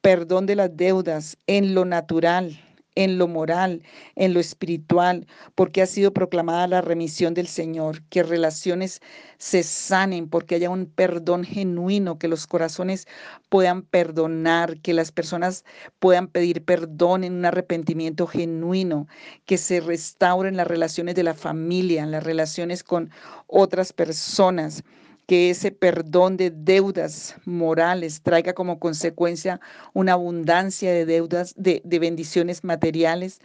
perdón 0.00 0.46
de 0.46 0.56
las 0.56 0.76
deudas 0.76 1.38
en 1.46 1.74
lo 1.74 1.84
natural, 1.84 2.60
en 2.98 3.16
lo 3.16 3.28
moral, 3.28 3.84
en 4.16 4.34
lo 4.34 4.40
espiritual, 4.40 5.24
porque 5.54 5.82
ha 5.82 5.86
sido 5.86 6.12
proclamada 6.12 6.66
la 6.66 6.80
remisión 6.80 7.32
del 7.32 7.46
Señor, 7.46 8.02
que 8.10 8.24
relaciones 8.24 9.00
se 9.38 9.62
sanen, 9.62 10.28
porque 10.28 10.56
haya 10.56 10.68
un 10.68 10.86
perdón 10.86 11.44
genuino, 11.44 12.18
que 12.18 12.26
los 12.26 12.48
corazones 12.48 13.06
puedan 13.50 13.82
perdonar, 13.82 14.80
que 14.80 14.94
las 14.94 15.12
personas 15.12 15.64
puedan 16.00 16.26
pedir 16.26 16.64
perdón 16.64 17.22
en 17.22 17.34
un 17.34 17.44
arrepentimiento 17.44 18.26
genuino, 18.26 19.06
que 19.46 19.58
se 19.58 19.78
restauren 19.78 20.56
las 20.56 20.66
relaciones 20.66 21.14
de 21.14 21.22
la 21.22 21.34
familia, 21.34 22.04
las 22.04 22.24
relaciones 22.24 22.82
con 22.82 23.10
otras 23.46 23.92
personas 23.92 24.82
que 25.28 25.50
ese 25.50 25.70
perdón 25.72 26.38
de 26.38 26.50
deudas 26.50 27.36
morales 27.44 28.22
traiga 28.22 28.54
como 28.54 28.78
consecuencia 28.80 29.60
una 29.92 30.14
abundancia 30.14 30.90
de 30.90 31.04
deudas, 31.04 31.54
de, 31.54 31.82
bendiciones 31.84 32.64
materiales 32.64 33.38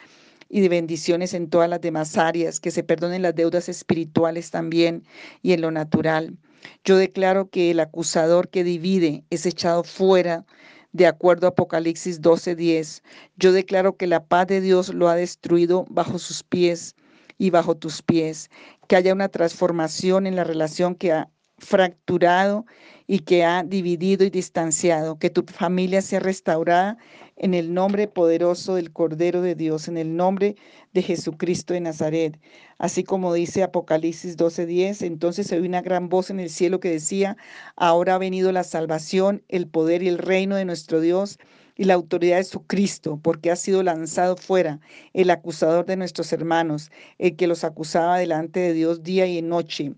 y 0.47 0.61
de 0.61 0.69
bendiciones 0.69 1.33
en 1.33 1.49
todas 1.49 1.69
las 1.69 1.81
demás 1.81 2.17
áreas, 2.17 2.61
que 2.61 2.71
se 2.71 2.83
perdonen 2.83 3.21
las 3.21 3.35
deudas 3.35 3.67
espirituales 3.67 4.49
también 4.49 5.03
y 5.41 5.51
en 5.51 5.59
lo 5.59 5.71
natural. 5.71 6.37
Yo 6.85 6.95
declaro 6.95 7.49
que 7.49 7.71
el 7.71 7.81
acusador 7.81 8.47
que 8.47 8.63
divide 8.63 9.25
es 9.29 9.45
echado 9.45 9.83
fuera 9.83 10.45
de 10.93 11.05
acuerdo 11.05 11.47
a 11.47 11.49
Apocalipsis 11.49 12.21
12:10. 12.21 13.03
Yo 13.35 13.51
declaro 13.51 13.97
que 13.97 14.07
la 14.07 14.23
paz 14.23 14.47
de 14.47 14.61
Dios 14.61 14.93
lo 14.93 15.09
ha 15.09 15.15
destruido 15.15 15.85
bajo 15.89 16.17
sus 16.17 16.43
pies 16.43 16.95
y 17.37 17.49
bajo 17.49 17.75
tus 17.75 18.01
pies, 18.01 18.49
que 18.87 18.95
haya 18.95 19.11
una 19.11 19.27
transformación 19.27 20.27
en 20.27 20.37
la 20.37 20.45
relación 20.45 20.95
que 20.95 21.11
ha 21.11 21.29
fracturado 21.63 22.65
y 23.07 23.19
que 23.19 23.43
ha 23.43 23.63
dividido 23.63 24.25
y 24.25 24.29
distanciado. 24.29 25.17
Que 25.19 25.29
tu 25.29 25.43
familia 25.43 26.01
sea 26.01 26.19
restaurada 26.19 26.97
en 27.35 27.53
el 27.53 27.73
nombre 27.73 28.07
poderoso 28.07 28.75
del 28.75 28.91
Cordero 28.91 29.41
de 29.41 29.55
Dios, 29.55 29.87
en 29.87 29.97
el 29.97 30.15
nombre 30.15 30.55
de 30.93 31.01
Jesucristo 31.01 31.73
de 31.73 31.81
Nazaret. 31.81 32.39
Así 32.77 33.03
como 33.03 33.33
dice 33.33 33.63
Apocalipsis 33.63 34.37
12:10, 34.37 35.01
entonces 35.01 35.47
se 35.47 35.57
oí 35.57 35.67
una 35.67 35.81
gran 35.81 36.09
voz 36.09 36.29
en 36.29 36.39
el 36.39 36.49
cielo 36.49 36.79
que 36.79 36.91
decía, 36.91 37.37
ahora 37.75 38.15
ha 38.15 38.17
venido 38.19 38.51
la 38.51 38.63
salvación, 38.63 39.43
el 39.49 39.67
poder 39.67 40.03
y 40.03 40.09
el 40.09 40.17
reino 40.19 40.55
de 40.55 40.65
nuestro 40.65 41.01
Dios 41.01 41.39
y 41.75 41.85
la 41.85 41.95
autoridad 41.95 42.37
de 42.37 42.43
su 42.43 42.65
Cristo, 42.67 43.19
porque 43.21 43.51
ha 43.51 43.55
sido 43.55 43.81
lanzado 43.83 44.37
fuera 44.37 44.79
el 45.13 45.29
acusador 45.31 45.85
de 45.85 45.97
nuestros 45.97 46.31
hermanos, 46.33 46.91
el 47.17 47.35
que 47.35 47.47
los 47.47 47.63
acusaba 47.63 48.17
delante 48.19 48.59
de 48.59 48.73
Dios 48.73 49.03
día 49.03 49.25
y 49.25 49.41
noche. 49.41 49.93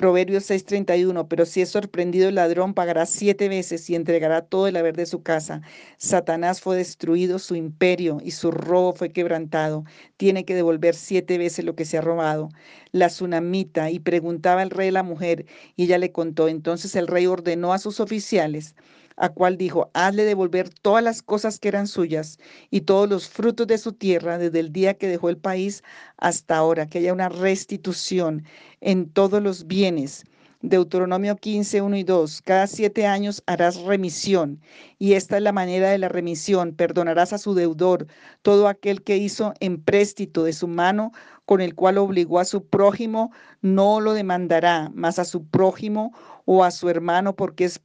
Proverbios 0.00 0.44
6:31, 0.44 1.28
pero 1.28 1.44
si 1.44 1.60
es 1.60 1.68
sorprendido 1.68 2.30
el 2.30 2.36
ladrón, 2.36 2.72
pagará 2.72 3.04
siete 3.04 3.50
veces 3.50 3.90
y 3.90 3.94
entregará 3.94 4.40
todo 4.40 4.66
el 4.66 4.76
haber 4.76 4.96
de 4.96 5.04
su 5.04 5.22
casa. 5.22 5.60
Satanás 5.98 6.62
fue 6.62 6.78
destruido, 6.78 7.38
su 7.38 7.54
imperio 7.54 8.18
y 8.24 8.30
su 8.30 8.50
robo 8.50 8.94
fue 8.94 9.12
quebrantado. 9.12 9.84
Tiene 10.16 10.46
que 10.46 10.54
devolver 10.54 10.94
siete 10.94 11.36
veces 11.36 11.66
lo 11.66 11.74
que 11.74 11.84
se 11.84 11.98
ha 11.98 12.00
robado. 12.00 12.48
La 12.92 13.08
tsunamita 13.08 13.90
y 13.90 13.98
preguntaba 13.98 14.62
al 14.62 14.70
rey 14.70 14.90
la 14.90 15.02
mujer 15.02 15.44
y 15.76 15.84
ella 15.84 15.98
le 15.98 16.12
contó. 16.12 16.48
Entonces 16.48 16.96
el 16.96 17.06
rey 17.06 17.26
ordenó 17.26 17.74
a 17.74 17.78
sus 17.78 18.00
oficiales 18.00 18.74
a 19.20 19.28
cual 19.28 19.58
dijo, 19.58 19.90
hazle 19.92 20.24
devolver 20.24 20.70
todas 20.70 21.04
las 21.04 21.22
cosas 21.22 21.60
que 21.60 21.68
eran 21.68 21.86
suyas 21.86 22.38
y 22.70 22.80
todos 22.80 23.08
los 23.08 23.28
frutos 23.28 23.66
de 23.66 23.76
su 23.76 23.92
tierra 23.92 24.38
desde 24.38 24.60
el 24.60 24.72
día 24.72 24.94
que 24.94 25.08
dejó 25.08 25.28
el 25.28 25.36
país 25.36 25.82
hasta 26.16 26.56
ahora, 26.56 26.86
que 26.86 26.98
haya 26.98 27.12
una 27.12 27.28
restitución 27.28 28.44
en 28.80 29.10
todos 29.10 29.42
los 29.42 29.66
bienes. 29.66 30.24
Deuteronomio 30.62 31.36
15, 31.36 31.82
1 31.82 31.96
y 31.98 32.02
2. 32.02 32.42
Cada 32.42 32.66
siete 32.66 33.06
años 33.06 33.42
harás 33.46 33.76
remisión, 33.82 34.60
y 34.98 35.12
esta 35.12 35.36
es 35.36 35.42
la 35.42 35.52
manera 35.52 35.90
de 35.90 35.98
la 35.98 36.08
remisión. 36.08 36.74
Perdonarás 36.74 37.34
a 37.34 37.38
su 37.38 37.54
deudor 37.54 38.06
todo 38.42 38.68
aquel 38.68 39.02
que 39.02 39.18
hizo 39.18 39.52
empréstito 39.60 40.44
de 40.44 40.54
su 40.54 40.66
mano, 40.66 41.12
con 41.44 41.60
el 41.60 41.74
cual 41.74 41.98
obligó 41.98 42.38
a 42.38 42.44
su 42.46 42.66
prójimo, 42.66 43.32
no 43.60 44.00
lo 44.00 44.14
demandará, 44.14 44.90
mas 44.94 45.18
a 45.18 45.24
su 45.24 45.46
prójimo 45.46 46.12
o 46.46 46.64
a 46.64 46.70
su 46.70 46.88
hermano, 46.88 47.36
porque 47.36 47.64
es 47.64 47.80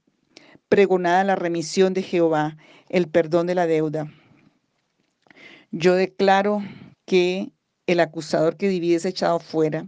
pregonada 0.70 1.24
la 1.24 1.36
remisión 1.36 1.94
de 1.94 2.02
Jehová, 2.02 2.58
el 2.90 3.08
perdón 3.08 3.48
de 3.48 3.56
la 3.56 3.68
deuda. 3.68 4.12
Yo 5.72 5.96
declaro 5.96 6.64
que 7.06 7.52
el 7.88 8.00
acusador 8.00 8.58
que 8.58 8.70
divide 8.70 8.96
es 8.96 9.06
echado 9.06 9.40
fuera. 9.40 9.88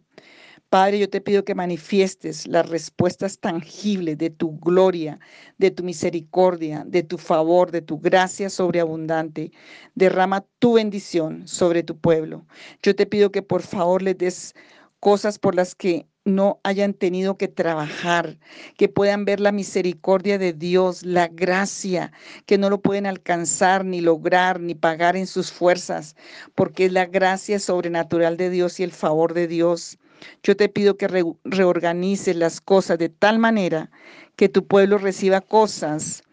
Padre, 0.69 0.99
yo 0.99 1.09
te 1.09 1.21
pido 1.21 1.45
que 1.45 1.55
manifiestes 1.55 2.45
las 2.45 2.67
respuestas 2.67 3.39
tangibles 3.39 4.17
de 4.17 4.29
tu 4.29 4.59
gloria, 4.59 5.17
de 5.57 5.71
tu 5.71 5.81
misericordia, 5.81 6.83
de 6.85 7.03
tu 7.03 7.17
favor, 7.17 7.71
de 7.71 7.81
tu 7.81 7.97
gracia 7.99 8.49
sobreabundante. 8.49 9.53
Derrama 9.95 10.45
tu 10.59 10.73
bendición 10.73 11.47
sobre 11.47 11.83
tu 11.83 11.97
pueblo. 11.97 12.45
Yo 12.83 12.93
te 12.97 13.05
pido 13.05 13.31
que 13.31 13.41
por 13.41 13.61
favor 13.61 14.01
les 14.01 14.17
des 14.17 14.55
cosas 14.99 15.39
por 15.39 15.55
las 15.55 15.75
que 15.75 16.07
no 16.27 16.59
hayan 16.63 16.93
tenido 16.93 17.37
que 17.37 17.47
trabajar, 17.47 18.37
que 18.75 18.89
puedan 18.89 19.23
ver 19.23 19.39
la 19.39 19.53
misericordia 19.53 20.37
de 20.37 20.51
Dios, 20.51 21.03
la 21.03 21.27
gracia, 21.27 22.11
que 22.45 22.57
no 22.57 22.69
lo 22.69 22.81
pueden 22.81 23.05
alcanzar, 23.05 23.85
ni 23.85 24.01
lograr, 24.01 24.59
ni 24.59 24.75
pagar 24.75 25.15
en 25.15 25.25
sus 25.25 25.51
fuerzas, 25.51 26.15
porque 26.53 26.85
es 26.85 26.91
la 26.91 27.05
gracia 27.05 27.59
sobrenatural 27.59 28.35
de 28.35 28.49
Dios 28.49 28.79
y 28.79 28.83
el 28.83 28.91
favor 28.91 29.33
de 29.33 29.47
Dios. 29.47 29.97
Yo 30.43 30.57
te 30.57 30.67
pido 30.67 30.97
que 30.97 31.07
reorganices 31.45 32.35
las 32.35 32.59
cosas 32.59 32.97
de 32.97 33.09
tal 33.09 33.39
manera 33.39 33.89
que 34.35 34.49
tu 34.49 34.67
pueblo 34.67 34.97
reciba 34.97 35.41
cosas 35.41 36.23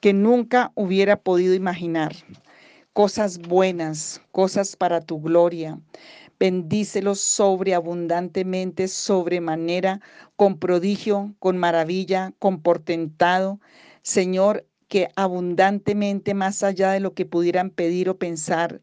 que 0.00 0.12
nunca 0.12 0.72
hubiera 0.74 1.16
podido 1.16 1.54
imaginar, 1.54 2.12
cosas 2.92 3.38
buenas, 3.38 4.20
cosas 4.32 4.76
para 4.76 5.00
tu 5.00 5.20
gloria. 5.20 5.78
Bendícelos 6.38 7.20
sobreabundantemente, 7.20 8.88
sobremanera, 8.88 10.00
con 10.36 10.58
prodigio, 10.58 11.34
con 11.38 11.58
maravilla, 11.58 12.32
con 12.38 12.60
portentado. 12.62 13.60
Señor, 14.02 14.66
que 14.88 15.08
abundantemente 15.16 16.34
más 16.34 16.62
allá 16.62 16.92
de 16.92 17.00
lo 17.00 17.14
que 17.14 17.26
pudieran 17.26 17.70
pedir 17.70 18.08
o 18.08 18.18
pensar, 18.18 18.80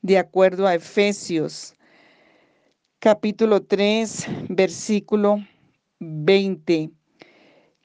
de 0.00 0.18
acuerdo 0.18 0.66
a 0.66 0.74
Efesios 0.74 1.74
capítulo 3.02 3.64
3, 3.64 4.26
versículo 4.48 5.44
20 5.98 6.92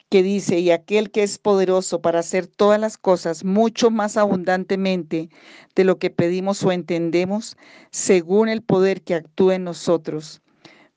que 0.09 0.23
dice, 0.23 0.59
y 0.59 0.71
aquel 0.71 1.11
que 1.11 1.23
es 1.23 1.37
poderoso 1.37 2.01
para 2.01 2.19
hacer 2.19 2.47
todas 2.47 2.79
las 2.79 2.97
cosas 2.97 3.43
mucho 3.43 3.91
más 3.91 4.17
abundantemente 4.17 5.29
de 5.75 5.83
lo 5.83 5.99
que 5.99 6.09
pedimos 6.09 6.63
o 6.63 6.71
entendemos, 6.71 7.57
según 7.91 8.49
el 8.49 8.61
poder 8.61 9.01
que 9.01 9.15
actúa 9.15 9.55
en 9.55 9.65
nosotros. 9.65 10.41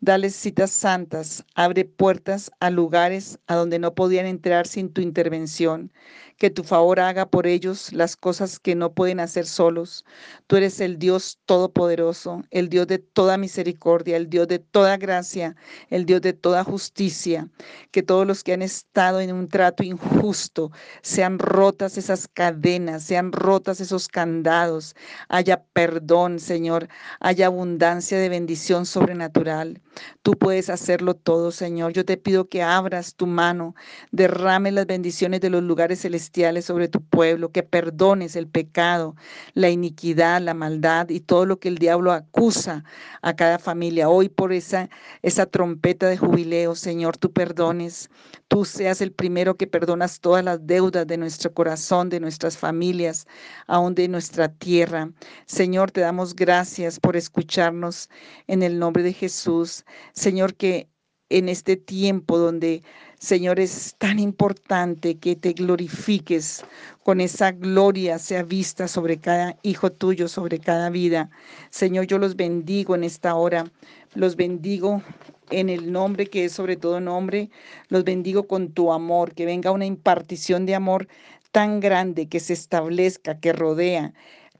Dale 0.03 0.31
citas 0.31 0.71
santas, 0.71 1.45
abre 1.55 1.85
puertas 1.85 2.51
a 2.61 2.71
lugares 2.71 3.39
a 3.47 3.55
donde 3.57 3.79
no 3.79 3.95
podían 3.95 4.27
entrar 4.27 4.67
sin 4.67 4.91
tu 4.91 5.03
intervención 5.03 5.93
que 6.41 6.49
tu 6.49 6.65
favor 6.65 7.01
haga 7.01 7.27
por 7.29 7.47
ellos 7.47 7.93
las 7.93 8.17
cosas 8.17 8.59
que 8.59 8.75
no 8.75 8.95
pueden 8.95 9.21
hacer 9.21 9.45
solos. 9.45 10.07
Tú 10.47 10.57
eres 10.57 10.81
el 10.81 10.99
Dios 10.99 11.39
todopoderoso, 11.45 12.43
el 12.51 12.71
Dios 12.71 12.87
de 12.87 12.99
toda 12.99 13.37
misericordia, 13.37 14.17
el 14.17 14.31
Dios 14.31 14.49
de 14.49 14.59
toda 14.59 14.97
gracia, 14.97 15.55
el 15.91 16.07
Dios 16.07 16.23
de 16.23 16.33
toda 16.33 16.65
justicia. 16.65 17.51
Que 17.91 18.03
todos 18.03 18.27
los 18.27 18.43
que 18.43 18.55
han 18.55 18.63
estado 18.63 19.21
en 19.21 19.35
un 19.35 19.49
trato 19.49 19.83
injusto 19.83 20.73
sean 21.03 21.39
rotas 21.39 21.99
esas 21.99 22.27
cadenas, 22.27 23.03
sean 23.03 23.33
rotas 23.33 23.83
esos 23.83 24.09
candados, 24.09 24.97
haya 25.29 25.63
perdón, 25.75 26.39
Señor, 26.39 26.89
haya 27.21 27.47
abundancia 27.49 28.19
de 28.19 28.31
bendición 28.31 28.87
sobrenatural. 28.87 29.83
Tú 30.23 30.33
puedes 30.39 30.71
hacerlo 30.71 31.13
todo, 31.13 31.51
Señor. 31.51 31.93
Yo 31.93 32.07
te 32.07 32.17
pido 32.17 32.49
que 32.49 32.63
abras 32.63 33.15
tu 33.15 33.27
mano, 33.27 33.75
derrame 34.11 34.73
las 34.73 34.87
bendiciones 34.87 35.43
de 35.43 35.51
los 35.51 35.63
lugares 35.63 36.01
celestiales 36.01 36.30
sobre 36.63 36.89
tu 36.89 37.03
pueblo, 37.03 37.51
que 37.51 37.63
perdones 37.63 38.37
el 38.37 38.47
pecado, 38.47 39.17
la 39.55 39.71
iniquidad, 39.71 40.41
la 40.41 40.55
maldad 40.55 41.09
y 41.11 41.21
todo 41.21 41.45
lo 41.47 41.59
que 41.59 41.69
el 41.69 41.79
diablo 41.79 42.13
acusa 42.13 42.85
a 43.23 43.35
cada 43.35 43.59
familia. 43.59 44.09
Hoy 44.09 44.29
por 44.29 44.53
esa, 44.53 44.89
esa 45.23 45.47
trompeta 45.47 46.09
de 46.09 46.17
jubileo, 46.17 46.75
Señor, 46.75 47.17
tú 47.17 47.33
perdones, 47.33 48.11
tú 48.49 48.65
seas 48.65 49.01
el 49.01 49.13
primero 49.13 49.57
que 49.57 49.67
perdonas 49.67 50.21
todas 50.21 50.45
las 50.45 50.67
deudas 50.67 51.07
de 51.07 51.17
nuestro 51.17 51.53
corazón, 51.53 52.09
de 52.09 52.21
nuestras 52.21 52.57
familias, 52.57 53.27
aún 53.67 53.95
de 53.95 54.09
nuestra 54.09 54.49
tierra. 54.49 55.11
Señor, 55.47 55.91
te 55.91 56.01
damos 56.01 56.35
gracias 56.35 57.01
por 57.01 57.17
escucharnos 57.17 58.09
en 58.47 58.63
el 58.63 58.79
nombre 58.79 59.03
de 59.03 59.13
Jesús. 59.13 59.85
Señor, 60.13 60.55
que 60.55 60.89
en 61.31 61.49
este 61.49 61.77
tiempo 61.77 62.39
donde 62.39 62.83
Señor, 63.21 63.61
es 63.61 63.97
tan 63.99 64.19
importante 64.19 65.19
que 65.19 65.37
te 65.37 65.53
glorifiques 65.53 66.65
con 67.03 67.21
esa 67.21 67.53
gloria 67.53 68.19
sea 68.19 68.43
vista 68.43 68.89
sobre 68.89 69.19
cada 69.19 69.59
hijo 69.63 69.93
tuyo, 69.93 70.27
sobre 70.27 70.59
cada 70.59 70.89
vida. 70.89 71.31
Señor, 71.71 72.07
yo 72.07 72.19
los 72.19 72.35
bendigo 72.37 72.95
en 72.95 73.05
esta 73.05 73.35
hora 73.35 73.71
Los 74.15 74.37
bendigo 74.37 75.03
en 75.51 75.69
el 75.69 75.93
nombre 75.93 76.27
que 76.29 76.47
es 76.47 76.53
sobre 76.55 76.77
todo 76.77 76.99
nombre. 77.01 77.51
Los 77.91 78.05
bendigo 78.05 78.47
con 78.49 78.73
tu 78.73 78.91
amor, 78.93 79.35
que 79.35 79.45
venga 79.45 79.71
una 79.71 79.85
impartición 79.87 80.65
de 80.67 80.75
amor 80.75 81.07
tan 81.53 81.81
grande 81.81 82.29
que 82.29 82.41
se 82.41 82.55
establezca, 82.55 83.39
que 83.39 83.53
rodea 83.53 84.15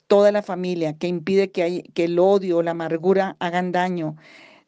toda 0.07 0.33
la 0.33 0.43
familia, 0.43 0.99
que 0.99 1.09
impide 1.09 1.51
que, 1.51 1.85
que 1.95 2.05
el 2.05 2.19
odio 2.19 2.59
o 2.59 2.63
la 2.63 2.73
amargura 2.73 3.37
hagan 3.41 3.73
daño. 3.73 4.17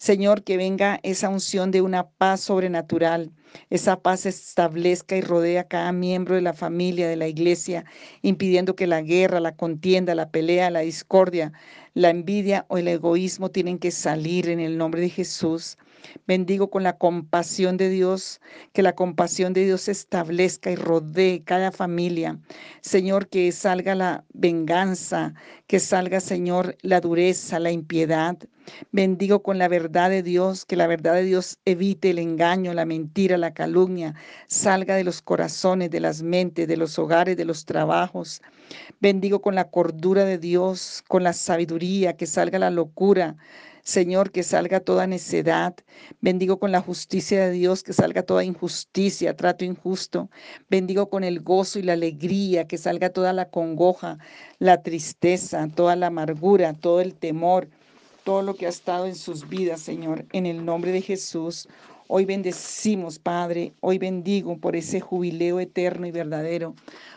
Señor, 0.02 0.42
que 0.42 0.56
venga 0.56 0.98
esa 1.04 1.28
unción 1.28 1.70
de 1.70 1.80
una 1.80 2.08
paz 2.10 2.40
sobrenatural, 2.40 3.30
esa 3.70 4.00
paz 4.02 4.26
establezca 4.26 5.16
y 5.16 5.20
rodea 5.20 5.60
a 5.60 5.68
cada 5.68 5.92
miembro 5.92 6.34
de 6.34 6.40
la 6.40 6.54
familia, 6.54 7.06
de 7.06 7.14
la 7.14 7.28
iglesia, 7.28 7.84
impidiendo 8.20 8.74
que 8.74 8.88
la 8.88 9.00
guerra, 9.00 9.38
la 9.38 9.54
contienda, 9.54 10.16
la 10.16 10.32
pelea, 10.32 10.72
la 10.72 10.80
discordia, 10.80 11.52
la 11.94 12.10
envidia 12.10 12.66
o 12.66 12.78
el 12.78 12.88
egoísmo 12.88 13.52
tienen 13.52 13.78
que 13.78 13.92
salir 13.92 14.48
en 14.48 14.58
el 14.58 14.76
nombre 14.76 15.00
de 15.02 15.08
Jesús. 15.08 15.78
Bendigo 16.26 16.70
con 16.70 16.82
la 16.82 16.98
compasión 16.98 17.76
de 17.76 17.88
Dios, 17.88 18.40
que 18.72 18.82
la 18.82 18.94
compasión 18.94 19.52
de 19.52 19.64
Dios 19.64 19.88
establezca 19.88 20.70
y 20.70 20.76
rodee 20.76 21.42
cada 21.44 21.72
familia. 21.72 22.38
Señor, 22.80 23.28
que 23.28 23.50
salga 23.52 23.94
la 23.94 24.24
venganza, 24.32 25.34
que 25.66 25.80
salga, 25.80 26.20
Señor, 26.20 26.76
la 26.82 27.00
dureza, 27.00 27.58
la 27.58 27.70
impiedad. 27.70 28.36
Bendigo 28.92 29.42
con 29.42 29.58
la 29.58 29.68
verdad 29.68 30.10
de 30.10 30.22
Dios, 30.22 30.64
que 30.64 30.76
la 30.76 30.86
verdad 30.86 31.14
de 31.14 31.24
Dios 31.24 31.58
evite 31.64 32.10
el 32.10 32.18
engaño, 32.18 32.74
la 32.74 32.84
mentira, 32.84 33.36
la 33.36 33.54
calumnia, 33.54 34.14
salga 34.46 34.94
de 34.94 35.04
los 35.04 35.20
corazones, 35.20 35.90
de 35.90 36.00
las 36.00 36.22
mentes, 36.22 36.68
de 36.68 36.76
los 36.76 36.98
hogares, 36.98 37.36
de 37.36 37.44
los 37.44 37.64
trabajos. 37.64 38.40
Bendigo 39.00 39.42
con 39.42 39.54
la 39.54 39.70
cordura 39.70 40.24
de 40.24 40.38
Dios, 40.38 41.02
con 41.08 41.24
la 41.24 41.32
sabiduría, 41.32 42.16
que 42.16 42.26
salga 42.26 42.58
la 42.58 42.70
locura. 42.70 43.36
Señor, 43.84 44.30
que 44.30 44.44
salga 44.44 44.78
toda 44.78 45.08
necedad. 45.08 45.74
Bendigo 46.20 46.60
con 46.60 46.70
la 46.70 46.80
justicia 46.80 47.44
de 47.44 47.50
Dios, 47.50 47.82
que 47.82 47.92
salga 47.92 48.22
toda 48.22 48.44
injusticia, 48.44 49.36
trato 49.36 49.64
injusto. 49.64 50.30
Bendigo 50.70 51.10
con 51.10 51.24
el 51.24 51.40
gozo 51.40 51.80
y 51.80 51.82
la 51.82 51.94
alegría, 51.94 52.68
que 52.68 52.78
salga 52.78 53.10
toda 53.10 53.32
la 53.32 53.50
congoja, 53.50 54.18
la 54.60 54.82
tristeza, 54.82 55.68
toda 55.74 55.96
la 55.96 56.06
amargura, 56.06 56.74
todo 56.74 57.00
el 57.00 57.14
temor, 57.14 57.68
todo 58.22 58.42
lo 58.42 58.54
que 58.54 58.66
ha 58.66 58.68
estado 58.68 59.06
en 59.06 59.16
sus 59.16 59.48
vidas, 59.48 59.80
Señor, 59.80 60.26
en 60.32 60.46
el 60.46 60.64
nombre 60.64 60.92
de 60.92 61.02
Jesús. 61.02 61.68
Hoy 62.14 62.26
bendecimos, 62.26 63.18
Padre, 63.18 63.72
hoy 63.80 63.96
bendigo 63.96 64.58
por 64.58 64.76
ese 64.76 65.00
jubileo 65.00 65.60
eterno 65.60 66.06
y 66.06 66.10
verdadero, 66.10 66.74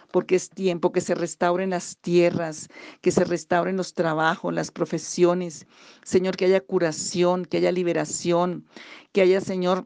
porque 0.10 0.38
es 0.38 0.50
tiempo 0.50 0.94
que 0.94 1.02
se 1.02 1.16
restauren 1.16 1.72
las 1.72 1.98
tierras, 1.98 2.70
que 3.02 3.12
se 3.12 3.26
restauren 3.26 3.76
los 3.76 3.94
trabajos, 3.94 4.54
las 4.54 4.72
profesiones. 4.72 5.68
Señor, 6.06 6.38
que 6.38 6.46
haya 6.46 6.62
curación, 6.62 7.44
que 7.44 7.58
haya 7.58 7.74
liberación, 7.74 8.66
que 9.12 9.20
haya, 9.20 9.42
Señor, 9.42 9.86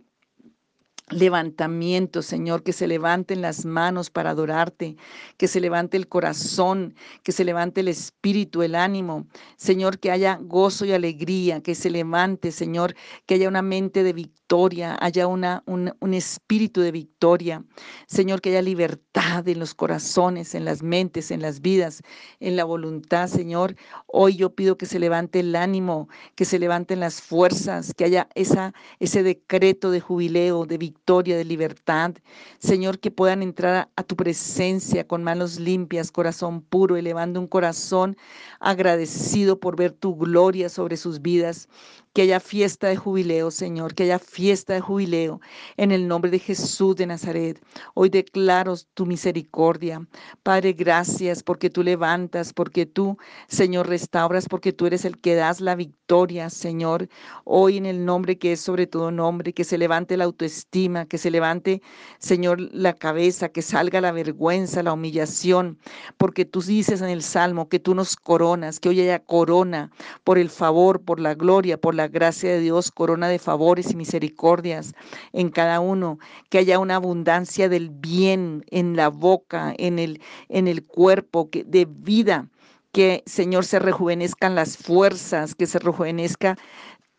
levantamiento, 1.11 2.21
Señor, 2.21 2.63
que 2.63 2.73
se 2.73 2.87
levanten 2.87 3.41
las 3.41 3.65
manos 3.65 4.09
para 4.09 4.31
adorarte, 4.31 4.95
que 5.37 5.47
se 5.47 5.59
levante 5.59 5.97
el 5.97 6.07
corazón, 6.07 6.95
que 7.23 7.31
se 7.31 7.43
levante 7.43 7.81
el 7.81 7.87
espíritu, 7.87 8.61
el 8.61 8.75
ánimo, 8.75 9.27
Señor, 9.57 9.99
que 9.99 10.11
haya 10.11 10.39
gozo 10.41 10.85
y 10.85 10.93
alegría, 10.93 11.61
que 11.61 11.75
se 11.75 11.89
levante, 11.89 12.51
Señor, 12.51 12.95
que 13.25 13.35
haya 13.35 13.49
una 13.49 13.61
mente 13.61 14.03
de 14.03 14.13
victoria, 14.13 14.97
haya 15.01 15.27
una, 15.27 15.63
un, 15.65 15.93
un 15.99 16.13
espíritu 16.13 16.81
de 16.81 16.91
victoria, 16.91 17.63
Señor, 18.07 18.41
que 18.41 18.49
haya 18.49 18.61
libertad 18.61 19.47
en 19.47 19.59
los 19.59 19.73
corazones, 19.73 20.55
en 20.55 20.65
las 20.65 20.81
mentes, 20.83 21.31
en 21.31 21.41
las 21.41 21.61
vidas, 21.61 22.01
en 22.39 22.55
la 22.55 22.63
voluntad, 22.63 23.27
Señor. 23.27 23.75
Hoy 24.07 24.35
yo 24.35 24.55
pido 24.55 24.77
que 24.77 24.85
se 24.85 24.99
levante 24.99 25.39
el 25.39 25.55
ánimo, 25.55 26.09
que 26.35 26.45
se 26.45 26.59
levanten 26.59 26.99
las 26.99 27.21
fuerzas, 27.21 27.93
que 27.95 28.05
haya 28.05 28.29
esa, 28.35 28.73
ese 28.99 29.23
decreto 29.23 29.91
de 29.91 29.99
jubileo, 29.99 30.65
de 30.65 30.77
victoria 30.77 30.98
de 31.05 31.43
libertad. 31.43 32.13
Señor, 32.59 32.99
que 32.99 33.09
puedan 33.09 33.41
entrar 33.41 33.89
a, 33.95 34.03
tu 34.03 34.15
presencia 34.15 35.07
con 35.07 35.23
manos 35.23 35.59
limpias, 35.59 36.11
corazón 36.11 36.61
puro, 36.61 36.97
elevando 36.97 37.39
un 37.39 37.47
corazón 37.47 38.15
agradecido 38.59 39.59
por 39.59 39.75
ver 39.75 39.91
tu 39.91 40.15
gloria 40.15 40.69
sobre 40.69 40.97
sus 40.97 41.21
vidas 41.21 41.67
que 42.13 42.23
haya 42.23 42.39
fiesta 42.39 42.87
de 42.87 42.95
jubileo, 42.95 43.51
Señor, 43.51 43.93
que 43.93 44.03
haya 44.03 44.19
fiesta 44.19 44.73
de 44.73 44.81
jubileo 44.81 45.39
en 45.77 45.91
el 45.91 46.07
nombre 46.07 46.31
de 46.31 46.39
Jesús 46.39 46.95
de 46.95 47.05
Nazaret. 47.05 47.63
Hoy 47.93 48.09
declaro 48.09 48.75
tu 48.93 49.05
misericordia. 49.05 50.07
Padre, 50.43 50.73
gracias 50.73 51.43
porque 51.43 51.69
tú 51.69 51.83
levantas, 51.83 52.53
porque 52.53 52.85
tú, 52.85 53.17
Señor, 53.47 53.87
restauras, 53.87 54.47
porque 54.47 54.73
tú 54.73 54.87
eres 54.87 55.05
el 55.05 55.19
que 55.19 55.35
das 55.35 55.61
la 55.61 55.75
victoria, 55.75 56.49
Señor. 56.49 57.07
Hoy 57.43 57.77
en 57.77 57.85
el 57.85 58.05
nombre 58.05 58.37
que 58.37 58.53
es 58.53 58.61
sobre 58.61 58.87
todo 58.87 59.11
nombre, 59.11 59.53
que 59.53 59.63
se 59.63 59.77
levante 59.77 60.17
la 60.17 60.25
autoestima, 60.25 61.05
que 61.05 61.17
se 61.17 61.31
levante, 61.31 61.81
Señor, 62.17 62.59
la 62.73 62.93
cabeza, 62.93 63.49
que 63.49 63.61
salga 63.61 64.01
la 64.01 64.11
vergüenza, 64.11 64.83
la 64.83 64.93
humillación, 64.93 65.77
porque 66.17 66.45
tú 66.45 66.61
dices 66.61 67.01
en 67.01 67.09
el 67.09 67.21
Salmo 67.21 67.69
que 67.69 67.79
tú 67.79 67.93
nos 67.95 68.15
coronas, 68.15 68.79
que 68.79 68.89
hoy 68.89 69.01
haya 69.01 69.19
corona 69.19 69.91
por 70.23 70.37
el 70.37 70.49
favor, 70.49 71.01
por 71.01 71.19
la 71.19 71.35
gloria, 71.35 71.79
por 71.79 71.95
la 71.95 71.98
la 71.99 72.07
gracia 72.07 72.49
de 72.49 72.61
Dios, 72.61 72.91
corona 72.91 73.27
de 73.27 73.39
favores 73.39 73.91
y 73.91 73.97
misericordias 73.97 74.93
en 75.33 75.49
cada 75.49 75.81
uno, 75.81 76.17
que 76.49 76.59
haya 76.59 76.79
una 76.79 76.95
abundancia 76.95 77.67
del 77.67 77.89
bien 77.89 78.63
en 78.71 78.95
la 78.95 79.09
boca, 79.09 79.73
en 79.77 79.99
el, 79.99 80.21
en 80.47 80.69
el 80.69 80.85
cuerpo, 80.85 81.49
que, 81.49 81.65
de 81.65 81.83
vida, 81.85 82.47
que 82.93 83.21
Señor 83.25 83.65
se 83.65 83.79
rejuvenezcan 83.79 84.55
las 84.55 84.77
fuerzas, 84.77 85.55
que 85.55 85.67
se 85.67 85.77
rejuvenezca 85.79 86.57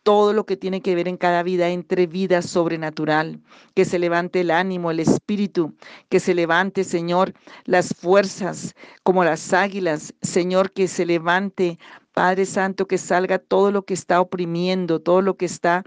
todo 0.03 0.33
lo 0.33 0.47
que 0.47 0.57
tiene 0.57 0.81
que 0.81 0.95
ver 0.95 1.07
en 1.07 1.17
cada 1.17 1.43
vida 1.43 1.69
entre 1.69 2.07
vida 2.07 2.41
sobrenatural, 2.41 3.39
que 3.75 3.85
se 3.85 3.99
levante 3.99 4.41
el 4.41 4.49
ánimo, 4.49 4.89
el 4.89 4.99
espíritu, 4.99 5.75
que 6.09 6.19
se 6.19 6.33
levante, 6.33 6.83
Señor, 6.83 7.33
las 7.65 7.93
fuerzas 7.93 8.73
como 9.03 9.23
las 9.23 9.53
águilas, 9.53 10.15
Señor, 10.23 10.71
que 10.71 10.87
se 10.87 11.05
levante 11.05 11.77
Padre 12.13 12.45
Santo, 12.45 12.87
que 12.87 12.97
salga 12.97 13.39
todo 13.39 13.71
lo 13.71 13.83
que 13.83 13.93
está 13.93 14.19
oprimiendo, 14.19 14.99
todo 14.99 15.21
lo 15.21 15.37
que 15.37 15.45
está 15.45 15.83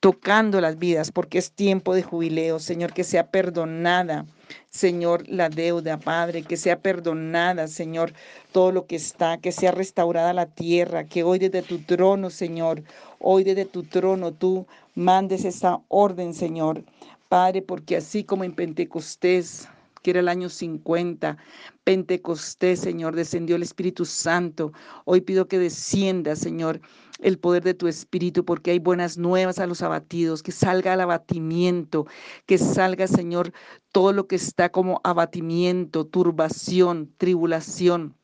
tocando 0.00 0.62
las 0.62 0.78
vidas, 0.78 1.12
porque 1.12 1.36
es 1.36 1.52
tiempo 1.52 1.94
de 1.94 2.02
jubileo, 2.02 2.58
Señor, 2.58 2.94
que 2.94 3.04
sea 3.04 3.30
perdonada, 3.30 4.24
Señor, 4.70 5.28
la 5.28 5.50
deuda, 5.50 5.98
Padre, 5.98 6.42
que 6.42 6.56
sea 6.56 6.80
perdonada, 6.80 7.68
Señor, 7.68 8.14
todo 8.50 8.72
lo 8.72 8.86
que 8.86 8.96
está, 8.96 9.38
que 9.38 9.52
sea 9.52 9.72
restaurada 9.72 10.32
la 10.32 10.46
tierra, 10.46 11.04
que 11.04 11.22
hoy 11.22 11.38
desde 11.38 11.60
tu 11.60 11.80
trono, 11.80 12.30
Señor, 12.30 12.82
hoy 13.18 13.44
desde 13.44 13.66
tu 13.66 13.82
trono 13.82 14.32
tú 14.32 14.66
mandes 14.94 15.44
esa 15.44 15.82
orden, 15.88 16.32
Señor, 16.32 16.82
Padre, 17.28 17.60
porque 17.60 17.96
así 17.96 18.24
como 18.24 18.44
en 18.44 18.54
Pentecostés, 18.54 19.68
que 20.02 20.10
era 20.10 20.20
el 20.20 20.28
año 20.28 20.48
50. 20.48 21.36
Pentecostés, 21.84 22.80
Señor, 22.80 23.16
descendió 23.16 23.56
el 23.56 23.62
Espíritu 23.62 24.04
Santo. 24.04 24.72
Hoy 25.04 25.20
pido 25.20 25.48
que 25.48 25.58
descienda, 25.58 26.36
Señor, 26.36 26.80
el 27.20 27.38
poder 27.38 27.62
de 27.62 27.74
tu 27.74 27.88
Espíritu, 27.88 28.44
porque 28.44 28.70
hay 28.70 28.78
buenas 28.78 29.18
nuevas 29.18 29.58
a 29.58 29.66
los 29.66 29.82
abatidos, 29.82 30.42
que 30.42 30.52
salga 30.52 30.94
el 30.94 31.00
abatimiento, 31.00 32.06
que 32.46 32.58
salga, 32.58 33.06
Señor, 33.06 33.52
todo 33.92 34.12
lo 34.12 34.26
que 34.26 34.36
está 34.36 34.70
como 34.70 35.00
abatimiento, 35.04 36.06
turbación, 36.06 37.12
tribulación, 37.18 38.14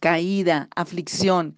caída, 0.00 0.68
aflicción. 0.74 1.56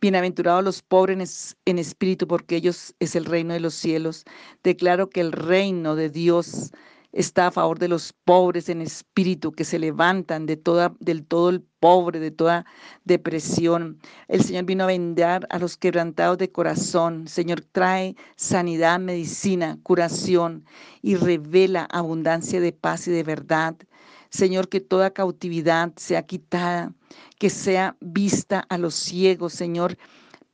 Bienaventurados 0.00 0.62
los 0.62 0.82
pobres 0.82 1.56
en 1.64 1.78
espíritu, 1.78 2.28
porque 2.28 2.56
ellos 2.56 2.94
es 3.00 3.16
el 3.16 3.24
reino 3.24 3.52
de 3.54 3.60
los 3.60 3.74
cielos. 3.74 4.24
Declaro 4.62 5.10
que 5.10 5.20
el 5.20 5.32
reino 5.32 5.96
de 5.96 6.08
Dios 6.08 6.72
está 7.12 7.48
a 7.48 7.50
favor 7.50 7.78
de 7.78 7.88
los 7.88 8.12
pobres 8.24 8.68
en 8.68 8.82
espíritu 8.82 9.52
que 9.52 9.64
se 9.64 9.78
levantan 9.78 10.46
de 10.46 10.56
toda, 10.56 10.94
del 11.00 11.24
todo 11.24 11.50
el 11.50 11.62
pobre, 11.80 12.20
de 12.20 12.30
toda 12.30 12.66
depresión. 13.04 13.98
El 14.28 14.42
Señor 14.42 14.64
vino 14.64 14.84
a 14.84 14.88
vender 14.88 15.46
a 15.50 15.58
los 15.58 15.76
quebrantados 15.76 16.38
de 16.38 16.50
corazón. 16.50 17.28
Señor, 17.28 17.62
trae 17.72 18.16
sanidad, 18.36 19.00
medicina, 19.00 19.78
curación 19.82 20.64
y 21.02 21.16
revela 21.16 21.88
abundancia 21.90 22.60
de 22.60 22.72
paz 22.72 23.08
y 23.08 23.10
de 23.10 23.22
verdad. 23.22 23.76
Señor, 24.30 24.68
que 24.68 24.80
toda 24.80 25.10
cautividad 25.10 25.92
sea 25.96 26.22
quitada, 26.26 26.92
que 27.38 27.48
sea 27.48 27.96
vista 28.00 28.60
a 28.68 28.76
los 28.76 28.94
ciegos, 28.94 29.54
Señor, 29.54 29.96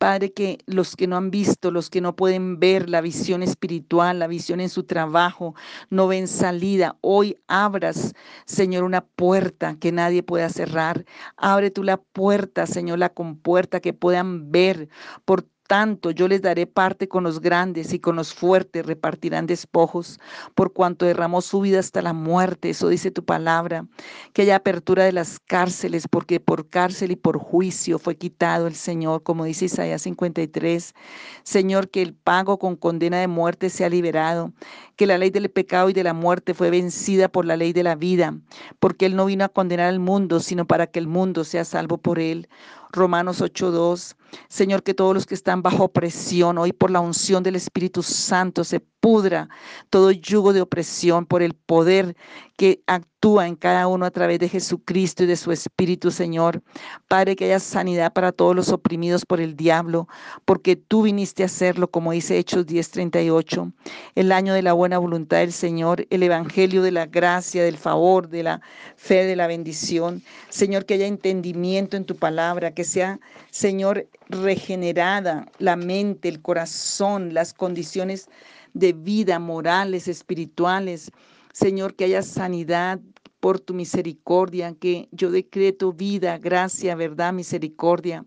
Padre, 0.04 0.34
que 0.34 0.58
los 0.66 0.96
que 0.96 1.06
no 1.06 1.16
han 1.16 1.30
visto, 1.30 1.70
los 1.70 1.88
que 1.88 2.02
no 2.02 2.14
pueden 2.14 2.60
ver 2.60 2.90
la 2.90 3.00
visión 3.00 3.42
espiritual, 3.42 4.18
la 4.18 4.26
visión 4.26 4.60
en 4.60 4.68
su 4.68 4.84
trabajo, 4.84 5.54
no 5.88 6.08
ven 6.08 6.28
salida, 6.28 6.98
hoy 7.00 7.38
abras, 7.48 8.12
Señor, 8.44 8.84
una 8.84 9.06
puerta 9.06 9.78
que 9.80 9.92
nadie 9.92 10.22
pueda 10.22 10.50
cerrar. 10.50 11.06
Abre 11.38 11.70
tú 11.70 11.82
la 11.82 11.96
puerta, 11.96 12.66
Señor, 12.66 12.98
la 12.98 13.14
compuerta 13.14 13.80
que 13.80 13.94
puedan 13.94 14.52
ver 14.52 14.90
por 15.24 15.48
tanto 15.66 16.10
yo 16.10 16.28
les 16.28 16.42
daré 16.42 16.66
parte 16.66 17.08
con 17.08 17.24
los 17.24 17.40
grandes 17.40 17.92
y 17.92 17.98
con 17.98 18.16
los 18.16 18.34
fuertes 18.34 18.84
repartirán 18.86 19.46
despojos, 19.46 20.20
por 20.54 20.72
cuanto 20.72 21.06
derramó 21.06 21.40
su 21.40 21.60
vida 21.60 21.80
hasta 21.80 22.02
la 22.02 22.12
muerte, 22.12 22.70
eso 22.70 22.88
dice 22.88 23.10
tu 23.10 23.24
palabra, 23.24 23.86
que 24.32 24.42
haya 24.42 24.56
apertura 24.56 25.04
de 25.04 25.12
las 25.12 25.38
cárceles, 25.40 26.06
porque 26.08 26.40
por 26.40 26.68
cárcel 26.68 27.12
y 27.12 27.16
por 27.16 27.38
juicio 27.38 27.98
fue 27.98 28.16
quitado 28.16 28.66
el 28.66 28.74
Señor, 28.74 29.22
como 29.22 29.44
dice 29.44 29.66
Isaías 29.66 30.02
53. 30.02 30.94
Señor, 31.42 31.88
que 31.88 32.02
el 32.02 32.14
pago 32.14 32.58
con 32.58 32.76
condena 32.76 33.18
de 33.18 33.28
muerte 33.28 33.70
sea 33.70 33.88
liberado, 33.88 34.52
que 34.96 35.06
la 35.06 35.18
ley 35.18 35.30
del 35.30 35.50
pecado 35.50 35.90
y 35.90 35.92
de 35.92 36.04
la 36.04 36.14
muerte 36.14 36.54
fue 36.54 36.70
vencida 36.70 37.28
por 37.28 37.44
la 37.44 37.56
ley 37.56 37.72
de 37.72 37.82
la 37.82 37.94
vida, 37.94 38.34
porque 38.78 39.06
Él 39.06 39.16
no 39.16 39.26
vino 39.26 39.44
a 39.44 39.48
condenar 39.48 39.88
al 39.88 40.00
mundo, 40.00 40.40
sino 40.40 40.66
para 40.66 40.86
que 40.86 40.98
el 40.98 41.06
mundo 41.06 41.44
sea 41.44 41.64
salvo 41.64 41.98
por 41.98 42.18
Él. 42.18 42.48
Romanos 42.92 43.40
8.2. 43.40 44.16
Señor, 44.48 44.82
que 44.82 44.94
todos 44.94 45.14
los 45.14 45.26
que 45.26 45.34
están 45.34 45.62
bajo 45.62 45.84
opresión 45.84 46.58
hoy 46.58 46.72
por 46.72 46.90
la 46.90 47.00
unción 47.00 47.42
del 47.42 47.56
Espíritu 47.56 48.02
Santo 48.02 48.64
se 48.64 48.80
pudra 49.04 49.50
todo 49.90 50.12
yugo 50.12 50.54
de 50.54 50.62
opresión 50.62 51.26
por 51.26 51.42
el 51.42 51.52
poder 51.52 52.16
que 52.56 52.82
actúa 52.86 53.46
en 53.46 53.54
cada 53.54 53.86
uno 53.86 54.06
a 54.06 54.10
través 54.10 54.38
de 54.38 54.48
Jesucristo 54.48 55.24
y 55.24 55.26
de 55.26 55.36
su 55.36 55.52
Espíritu, 55.52 56.10
Señor. 56.10 56.62
Padre, 57.06 57.36
que 57.36 57.44
haya 57.44 57.60
sanidad 57.60 58.14
para 58.14 58.32
todos 58.32 58.56
los 58.56 58.70
oprimidos 58.70 59.26
por 59.26 59.42
el 59.42 59.56
diablo, 59.56 60.08
porque 60.46 60.76
tú 60.76 61.02
viniste 61.02 61.42
a 61.42 61.46
hacerlo, 61.46 61.90
como 61.90 62.12
dice 62.12 62.38
Hechos 62.38 62.64
10:38, 62.64 63.74
el 64.14 64.32
año 64.32 64.54
de 64.54 64.62
la 64.62 64.72
buena 64.72 64.96
voluntad 64.96 65.38
del 65.38 65.52
Señor, 65.52 66.06
el 66.08 66.22
Evangelio 66.22 66.80
de 66.80 66.92
la 66.92 67.04
gracia, 67.04 67.62
del 67.62 67.76
favor, 67.76 68.30
de 68.30 68.42
la 68.42 68.62
fe, 68.96 69.26
de 69.26 69.36
la 69.36 69.48
bendición. 69.48 70.22
Señor, 70.48 70.86
que 70.86 70.94
haya 70.94 71.06
entendimiento 71.06 71.98
en 71.98 72.06
tu 72.06 72.16
palabra, 72.16 72.72
que 72.72 72.84
sea, 72.84 73.20
Señor, 73.50 74.08
regenerada 74.30 75.44
la 75.58 75.76
mente, 75.76 76.30
el 76.30 76.40
corazón, 76.40 77.34
las 77.34 77.52
condiciones 77.52 78.28
de 78.74 78.92
vida, 78.92 79.38
morales, 79.38 80.08
espirituales. 80.08 81.10
Señor, 81.52 81.94
que 81.94 82.04
haya 82.04 82.22
sanidad 82.22 83.00
por 83.40 83.60
tu 83.60 83.74
misericordia, 83.74 84.74
que 84.74 85.08
yo 85.12 85.30
decreto 85.30 85.92
vida, 85.92 86.38
gracia, 86.38 86.94
verdad, 86.94 87.32
misericordia. 87.32 88.24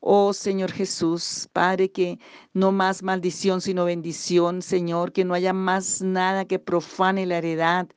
Oh 0.00 0.32
Señor 0.32 0.70
Jesús, 0.70 1.48
Padre, 1.52 1.90
que 1.90 2.18
no 2.52 2.70
más 2.70 3.02
maldición 3.02 3.60
sino 3.60 3.84
bendición, 3.84 4.62
Señor, 4.62 5.12
que 5.12 5.24
no 5.24 5.34
haya 5.34 5.52
más 5.52 6.02
nada 6.02 6.44
que 6.44 6.58
profane 6.58 7.26
la 7.26 7.38
heredad. 7.38 7.88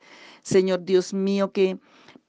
Señor 0.42 0.84
Dios 0.84 1.14
mío, 1.14 1.52
que 1.52 1.78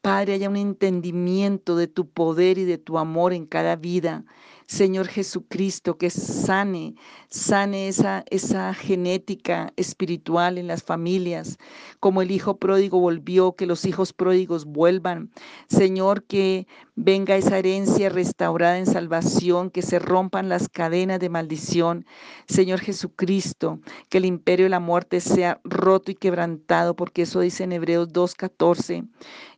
Padre 0.01 0.33
haya 0.33 0.49
un 0.49 0.57
entendimiento 0.57 1.75
de 1.75 1.87
tu 1.87 2.07
poder 2.09 2.57
y 2.57 2.65
de 2.65 2.77
tu 2.77 2.99
amor 2.99 3.33
en 3.33 3.45
cada 3.45 3.75
vida. 3.75 4.25
Señor 4.67 5.07
Jesucristo, 5.07 5.97
que 5.97 6.09
sane, 6.09 6.95
sane 7.29 7.87
esa, 7.87 8.23
esa 8.29 8.73
genética 8.73 9.73
espiritual 9.75 10.57
en 10.57 10.67
las 10.67 10.83
familias, 10.83 11.57
como 11.99 12.21
el 12.21 12.31
hijo 12.31 12.57
pródigo 12.57 12.99
volvió, 12.99 13.53
que 13.55 13.65
los 13.65 13.85
hijos 13.85 14.13
pródigos 14.13 14.65
vuelvan. 14.65 15.31
Señor, 15.69 16.23
que 16.23 16.67
venga 16.95 17.35
esa 17.35 17.57
herencia 17.57 18.09
restaurada 18.09 18.77
en 18.77 18.85
salvación, 18.85 19.69
que 19.69 19.81
se 19.81 19.99
rompan 19.99 20.49
las 20.49 20.69
cadenas 20.69 21.19
de 21.19 21.29
maldición. 21.29 22.05
Señor 22.47 22.79
Jesucristo, 22.79 23.79
que 24.09 24.19
el 24.19 24.25
imperio 24.25 24.65
de 24.65 24.69
la 24.69 24.79
muerte 24.79 25.19
sea 25.19 25.59
roto 25.63 26.11
y 26.11 26.15
quebrantado, 26.15 26.95
porque 26.95 27.23
eso 27.23 27.39
dice 27.39 27.63
en 27.63 27.71
Hebreos 27.71 28.09
2.14, 28.09 29.07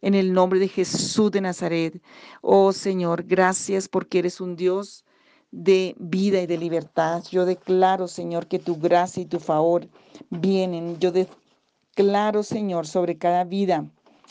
en 0.06 0.13
el 0.13 0.34
nombre 0.34 0.60
de 0.60 0.68
Jesús 0.68 1.32
de 1.32 1.41
Nazaret. 1.41 2.00
Oh 2.41 2.72
Señor, 2.72 3.24
gracias 3.24 3.88
porque 3.88 4.20
eres 4.20 4.39
un 4.39 4.56
Dios 4.56 5.04
de 5.50 5.96
vida 5.98 6.39
y 6.41 6.46
de 6.46 6.60
libertad. 6.60 7.24
Yo 7.32 7.44
declaro, 7.44 8.08
Señor, 8.08 8.46
que 8.46 8.60
tu 8.60 8.76
gracia 8.76 9.24
y 9.24 9.26
tu 9.26 9.39
favor 9.39 9.88
vienen. 10.30 11.00
Yo 11.00 11.12
declaro, 11.12 12.44
Señor, 12.44 12.86
sobre 12.86 13.18
cada 13.18 13.46
vida, 13.46 13.84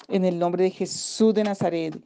en 0.07 0.25
el 0.25 0.39
nombre 0.39 0.63
de 0.63 0.71
Jesús 0.71 1.35
de 1.35 1.43
Nazaret. 1.43 2.01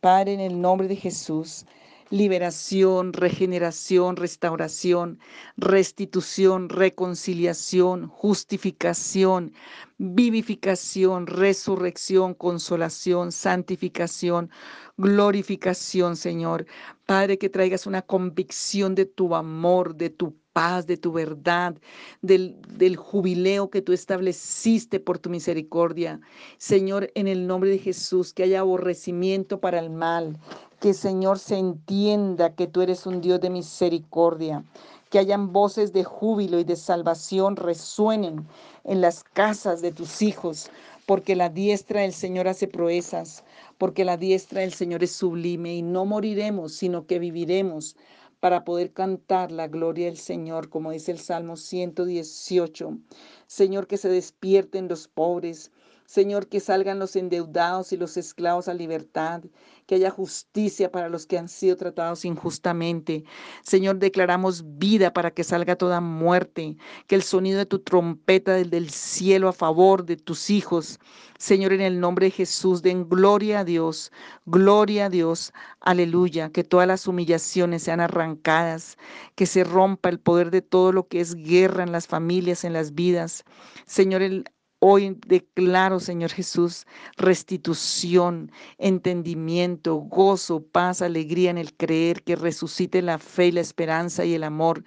Padre, 0.00 0.32
en 0.32 0.40
el 0.40 0.58
nombre 0.58 0.88
de 0.88 0.96
Jesús, 0.96 1.66
liberación, 2.10 3.12
regeneración, 3.12 4.16
restauración, 4.16 5.20
restitución, 5.56 6.68
reconciliación, 6.68 8.08
justificación, 8.08 9.52
vivificación, 9.98 11.26
resurrección, 11.28 12.34
consolación, 12.34 13.30
santificación, 13.30 14.50
glorificación, 14.96 16.16
Señor. 16.16 16.66
Padre, 17.06 17.38
que 17.38 17.48
traigas 17.48 17.86
una 17.86 18.02
convicción 18.02 18.94
de 18.94 19.06
tu 19.06 19.34
amor, 19.34 19.94
de 19.94 20.10
tu 20.10 20.39
paz, 20.52 20.86
de 20.86 20.96
tu 20.96 21.12
verdad, 21.12 21.76
del, 22.22 22.56
del, 22.68 22.96
jubileo 22.96 23.70
que 23.70 23.82
tú 23.82 23.92
estableciste 23.92 25.00
por 25.00 25.18
tu 25.18 25.30
misericordia. 25.30 26.20
Señor, 26.58 27.10
en 27.14 27.28
el 27.28 27.46
nombre 27.46 27.70
de 27.70 27.78
Jesús, 27.78 28.32
que 28.32 28.42
haya 28.42 28.60
aborrecimiento 28.60 29.60
para 29.60 29.78
el 29.78 29.90
mal, 29.90 30.38
que 30.80 30.94
Señor 30.94 31.38
se 31.38 31.58
entienda 31.58 32.54
que 32.54 32.66
tú 32.66 32.80
eres 32.80 33.06
un 33.06 33.20
Dios 33.20 33.40
de 33.40 33.50
misericordia, 33.50 34.64
que 35.10 35.18
hayan 35.18 35.52
voces 35.52 35.92
de 35.92 36.04
júbilo 36.04 36.58
y 36.58 36.64
de 36.64 36.76
salvación 36.76 37.56
resuenen 37.56 38.46
en 38.84 39.00
las 39.00 39.22
casas 39.22 39.82
de 39.82 39.92
tus 39.92 40.22
hijos, 40.22 40.70
porque 41.04 41.36
la 41.36 41.48
diestra 41.48 42.02
del 42.02 42.12
Señor 42.12 42.48
hace 42.48 42.66
proezas, 42.66 43.44
porque 43.76 44.04
la 44.04 44.16
diestra 44.16 44.62
del 44.62 44.72
Señor 44.72 45.02
es 45.02 45.12
sublime 45.12 45.74
y 45.74 45.82
no 45.82 46.06
moriremos, 46.06 46.72
sino 46.72 47.06
que 47.06 47.18
viviremos 47.18 47.96
para 48.40 48.64
poder 48.64 48.92
cantar 48.92 49.52
la 49.52 49.68
gloria 49.68 50.06
del 50.06 50.16
Señor, 50.16 50.70
como 50.70 50.90
dice 50.90 51.12
el 51.12 51.18
Salmo 51.18 51.56
118. 51.56 52.98
Señor, 53.46 53.86
que 53.86 53.98
se 53.98 54.08
despierten 54.08 54.88
los 54.88 55.08
pobres, 55.08 55.70
Señor, 56.10 56.48
que 56.48 56.58
salgan 56.58 56.98
los 56.98 57.14
endeudados 57.14 57.92
y 57.92 57.96
los 57.96 58.16
esclavos 58.16 58.66
a 58.66 58.74
libertad, 58.74 59.44
que 59.86 59.94
haya 59.94 60.10
justicia 60.10 60.90
para 60.90 61.08
los 61.08 61.24
que 61.24 61.38
han 61.38 61.48
sido 61.48 61.76
tratados 61.76 62.24
injustamente. 62.24 63.22
Señor, 63.62 64.00
declaramos 64.00 64.64
vida 64.76 65.12
para 65.12 65.30
que 65.30 65.44
salga 65.44 65.76
toda 65.76 66.00
muerte, 66.00 66.76
que 67.06 67.14
el 67.14 67.22
sonido 67.22 67.58
de 67.58 67.66
tu 67.66 67.78
trompeta 67.78 68.54
del, 68.54 68.70
del 68.70 68.90
cielo 68.90 69.46
a 69.46 69.52
favor 69.52 70.04
de 70.04 70.16
tus 70.16 70.50
hijos. 70.50 70.98
Señor, 71.38 71.72
en 71.72 71.80
el 71.80 72.00
nombre 72.00 72.26
de 72.26 72.32
Jesús, 72.32 72.82
den 72.82 73.08
gloria 73.08 73.60
a 73.60 73.64
Dios, 73.64 74.10
gloria 74.46 75.06
a 75.06 75.10
Dios, 75.10 75.52
aleluya, 75.78 76.50
que 76.50 76.64
todas 76.64 76.88
las 76.88 77.06
humillaciones 77.06 77.84
sean 77.84 78.00
arrancadas, 78.00 78.98
que 79.36 79.46
se 79.46 79.62
rompa 79.62 80.08
el 80.08 80.18
poder 80.18 80.50
de 80.50 80.62
todo 80.62 80.90
lo 80.90 81.06
que 81.06 81.20
es 81.20 81.36
guerra 81.36 81.84
en 81.84 81.92
las 81.92 82.08
familias, 82.08 82.64
en 82.64 82.72
las 82.72 82.96
vidas. 82.96 83.44
Señor, 83.86 84.22
el 84.22 84.44
Hoy 84.82 85.18
declaro, 85.26 86.00
Señor 86.00 86.30
Jesús, 86.30 86.86
restitución, 87.18 88.50
entendimiento, 88.78 89.96
gozo, 89.96 90.62
paz, 90.62 91.02
alegría 91.02 91.50
en 91.50 91.58
el 91.58 91.76
creer, 91.76 92.22
que 92.22 92.34
resucite 92.34 93.02
la 93.02 93.18
fe 93.18 93.48
y 93.48 93.52
la 93.52 93.60
esperanza 93.60 94.24
y 94.24 94.32
el 94.32 94.42
amor, 94.42 94.82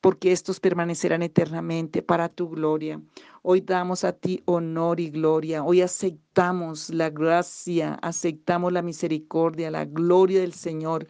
porque 0.00 0.32
estos 0.32 0.58
permanecerán 0.58 1.22
eternamente 1.22 2.02
para 2.02 2.28
tu 2.28 2.48
gloria. 2.48 3.00
Hoy 3.42 3.60
damos 3.60 4.02
a 4.02 4.12
ti 4.12 4.42
honor 4.46 4.98
y 4.98 5.10
gloria. 5.10 5.62
Hoy 5.62 5.82
aceptamos 5.82 6.90
la 6.90 7.08
gracia, 7.08 7.94
aceptamos 8.02 8.72
la 8.72 8.82
misericordia, 8.82 9.70
la 9.70 9.84
gloria 9.84 10.40
del 10.40 10.52
Señor. 10.52 11.06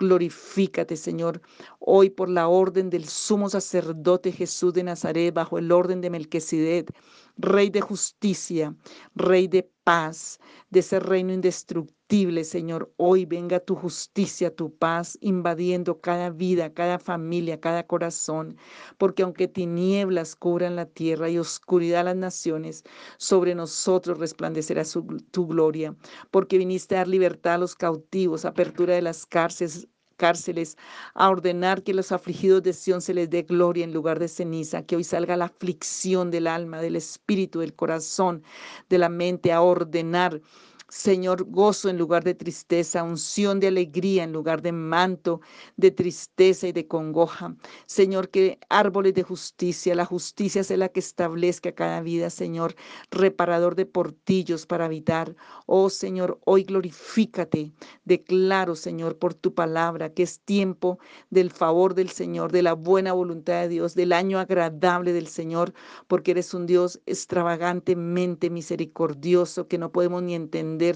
Glorifícate, 0.00 0.96
Señor, 0.96 1.40
hoy 1.78 2.10
por 2.10 2.28
la 2.28 2.48
orden 2.48 2.90
del 2.90 3.08
sumo 3.08 3.48
sacerdote 3.48 4.32
Jesús 4.32 4.72
de 4.74 4.84
Nazaret, 4.84 5.32
bajo 5.32 5.58
el 5.58 5.72
orden 5.72 6.00
de 6.00 6.10
Melquisedec, 6.10 6.92
Rey 7.40 7.70
de 7.70 7.80
justicia, 7.80 8.74
Rey 9.14 9.46
de 9.46 9.70
paz, 9.84 10.40
de 10.70 10.80
ese 10.80 10.98
reino 10.98 11.32
indestructible, 11.32 12.42
Señor. 12.42 12.92
Hoy 12.96 13.26
venga 13.26 13.60
tu 13.60 13.76
justicia, 13.76 14.54
tu 14.54 14.74
paz, 14.76 15.16
invadiendo 15.20 16.00
cada 16.00 16.30
vida, 16.30 16.74
cada 16.74 16.98
familia, 16.98 17.60
cada 17.60 17.86
corazón, 17.86 18.56
porque 18.98 19.22
aunque 19.22 19.46
tinieblas 19.46 20.34
cubran 20.34 20.74
la 20.74 20.86
tierra 20.86 21.30
y 21.30 21.38
oscuridad 21.38 22.04
las 22.06 22.16
naciones, 22.16 22.82
sobre 23.18 23.54
nosotros 23.54 24.18
resplandecerá 24.18 24.82
tu 25.30 25.46
gloria, 25.46 25.94
porque 26.32 26.58
viniste 26.58 26.96
a 26.96 26.98
dar 26.98 27.08
libertad 27.08 27.54
a 27.54 27.58
los 27.58 27.76
cautivos, 27.76 28.44
apertura 28.44 28.94
de 28.94 29.02
las 29.02 29.26
cárceles 29.26 29.88
cárceles, 30.18 30.76
a 31.14 31.30
ordenar 31.30 31.82
que 31.82 31.94
los 31.94 32.12
afligidos 32.12 32.62
de 32.62 32.74
Sión 32.74 33.00
se 33.00 33.14
les 33.14 33.30
dé 33.30 33.44
gloria 33.44 33.84
en 33.84 33.94
lugar 33.94 34.18
de 34.18 34.28
ceniza, 34.28 34.82
que 34.82 34.96
hoy 34.96 35.04
salga 35.04 35.38
la 35.38 35.46
aflicción 35.46 36.30
del 36.30 36.46
alma, 36.46 36.82
del 36.82 36.96
espíritu, 36.96 37.60
del 37.60 37.74
corazón, 37.74 38.42
de 38.90 38.98
la 38.98 39.08
mente, 39.08 39.52
a 39.52 39.62
ordenar 39.62 40.42
Señor, 40.90 41.44
gozo 41.44 41.90
en 41.90 41.98
lugar 41.98 42.24
de 42.24 42.34
tristeza, 42.34 43.02
unción 43.02 43.60
de 43.60 43.66
alegría 43.66 44.24
en 44.24 44.32
lugar 44.32 44.62
de 44.62 44.72
manto 44.72 45.42
de 45.76 45.90
tristeza 45.90 46.66
y 46.66 46.72
de 46.72 46.86
congoja. 46.86 47.54
Señor, 47.84 48.30
que 48.30 48.58
árboles 48.70 49.12
de 49.12 49.22
justicia, 49.22 49.94
la 49.94 50.06
justicia 50.06 50.64
sea 50.64 50.78
la 50.78 50.88
que 50.88 51.00
establezca 51.00 51.72
cada 51.72 52.00
vida, 52.00 52.30
Señor, 52.30 52.74
reparador 53.10 53.74
de 53.74 53.84
portillos 53.84 54.64
para 54.64 54.86
habitar. 54.86 55.36
Oh 55.66 55.90
Señor, 55.90 56.40
hoy 56.46 56.62
glorifícate. 56.62 57.70
Declaro, 58.06 58.74
Señor, 58.74 59.18
por 59.18 59.34
tu 59.34 59.52
palabra, 59.52 60.14
que 60.14 60.22
es 60.22 60.40
tiempo 60.40 60.98
del 61.28 61.50
favor 61.50 61.92
del 61.94 62.08
Señor, 62.08 62.50
de 62.50 62.62
la 62.62 62.72
buena 62.72 63.12
voluntad 63.12 63.60
de 63.60 63.68
Dios, 63.68 63.94
del 63.94 64.14
año 64.14 64.38
agradable 64.38 65.12
del 65.12 65.26
Señor, 65.26 65.74
porque 66.06 66.30
eres 66.30 66.54
un 66.54 66.64
Dios 66.64 66.98
extravagantemente 67.04 68.48
misericordioso 68.48 69.68
que 69.68 69.76
no 69.76 69.92
podemos 69.92 70.22
ni 70.22 70.34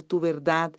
tu 0.02 0.20
verdad, 0.20 0.72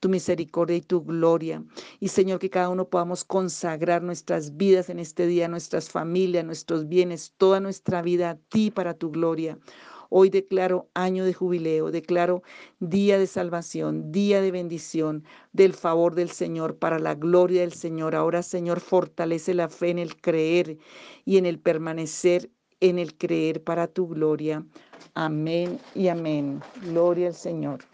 tu 0.00 0.08
misericordia 0.08 0.76
y 0.76 0.80
tu 0.82 1.02
gloria. 1.02 1.64
Y 1.98 2.08
Señor, 2.08 2.38
que 2.38 2.50
cada 2.50 2.68
uno 2.68 2.88
podamos 2.88 3.24
consagrar 3.24 4.02
nuestras 4.02 4.56
vidas 4.56 4.90
en 4.90 4.98
este 4.98 5.26
día, 5.26 5.48
nuestras 5.48 5.90
familias, 5.90 6.44
nuestros 6.44 6.88
bienes, 6.88 7.32
toda 7.36 7.60
nuestra 7.60 8.02
vida 8.02 8.30
a 8.30 8.34
ti 8.36 8.70
para 8.70 8.94
tu 8.94 9.10
gloria. 9.10 9.58
Hoy 10.10 10.28
declaro 10.28 10.88
año 10.94 11.24
de 11.24 11.32
jubileo, 11.32 11.90
declaro 11.90 12.42
día 12.80 13.16
de 13.18 13.28
salvación, 13.28 14.10
día 14.10 14.40
de 14.40 14.50
bendición, 14.50 15.24
del 15.52 15.72
favor 15.72 16.14
del 16.14 16.30
Señor, 16.30 16.76
para 16.76 16.98
la 16.98 17.14
gloria 17.14 17.60
del 17.60 17.72
Señor. 17.72 18.16
Ahora, 18.16 18.42
Señor, 18.42 18.80
fortalece 18.80 19.54
la 19.54 19.68
fe 19.68 19.90
en 19.90 20.00
el 20.00 20.20
creer 20.20 20.78
y 21.24 21.36
en 21.36 21.46
el 21.46 21.60
permanecer 21.60 22.50
en 22.80 22.98
el 22.98 23.16
creer 23.16 23.62
para 23.62 23.86
tu 23.86 24.08
gloria. 24.08 24.64
Amén 25.14 25.78
y 25.94 26.08
amén. 26.08 26.60
Gloria 26.82 27.28
al 27.28 27.34
Señor. 27.34 27.89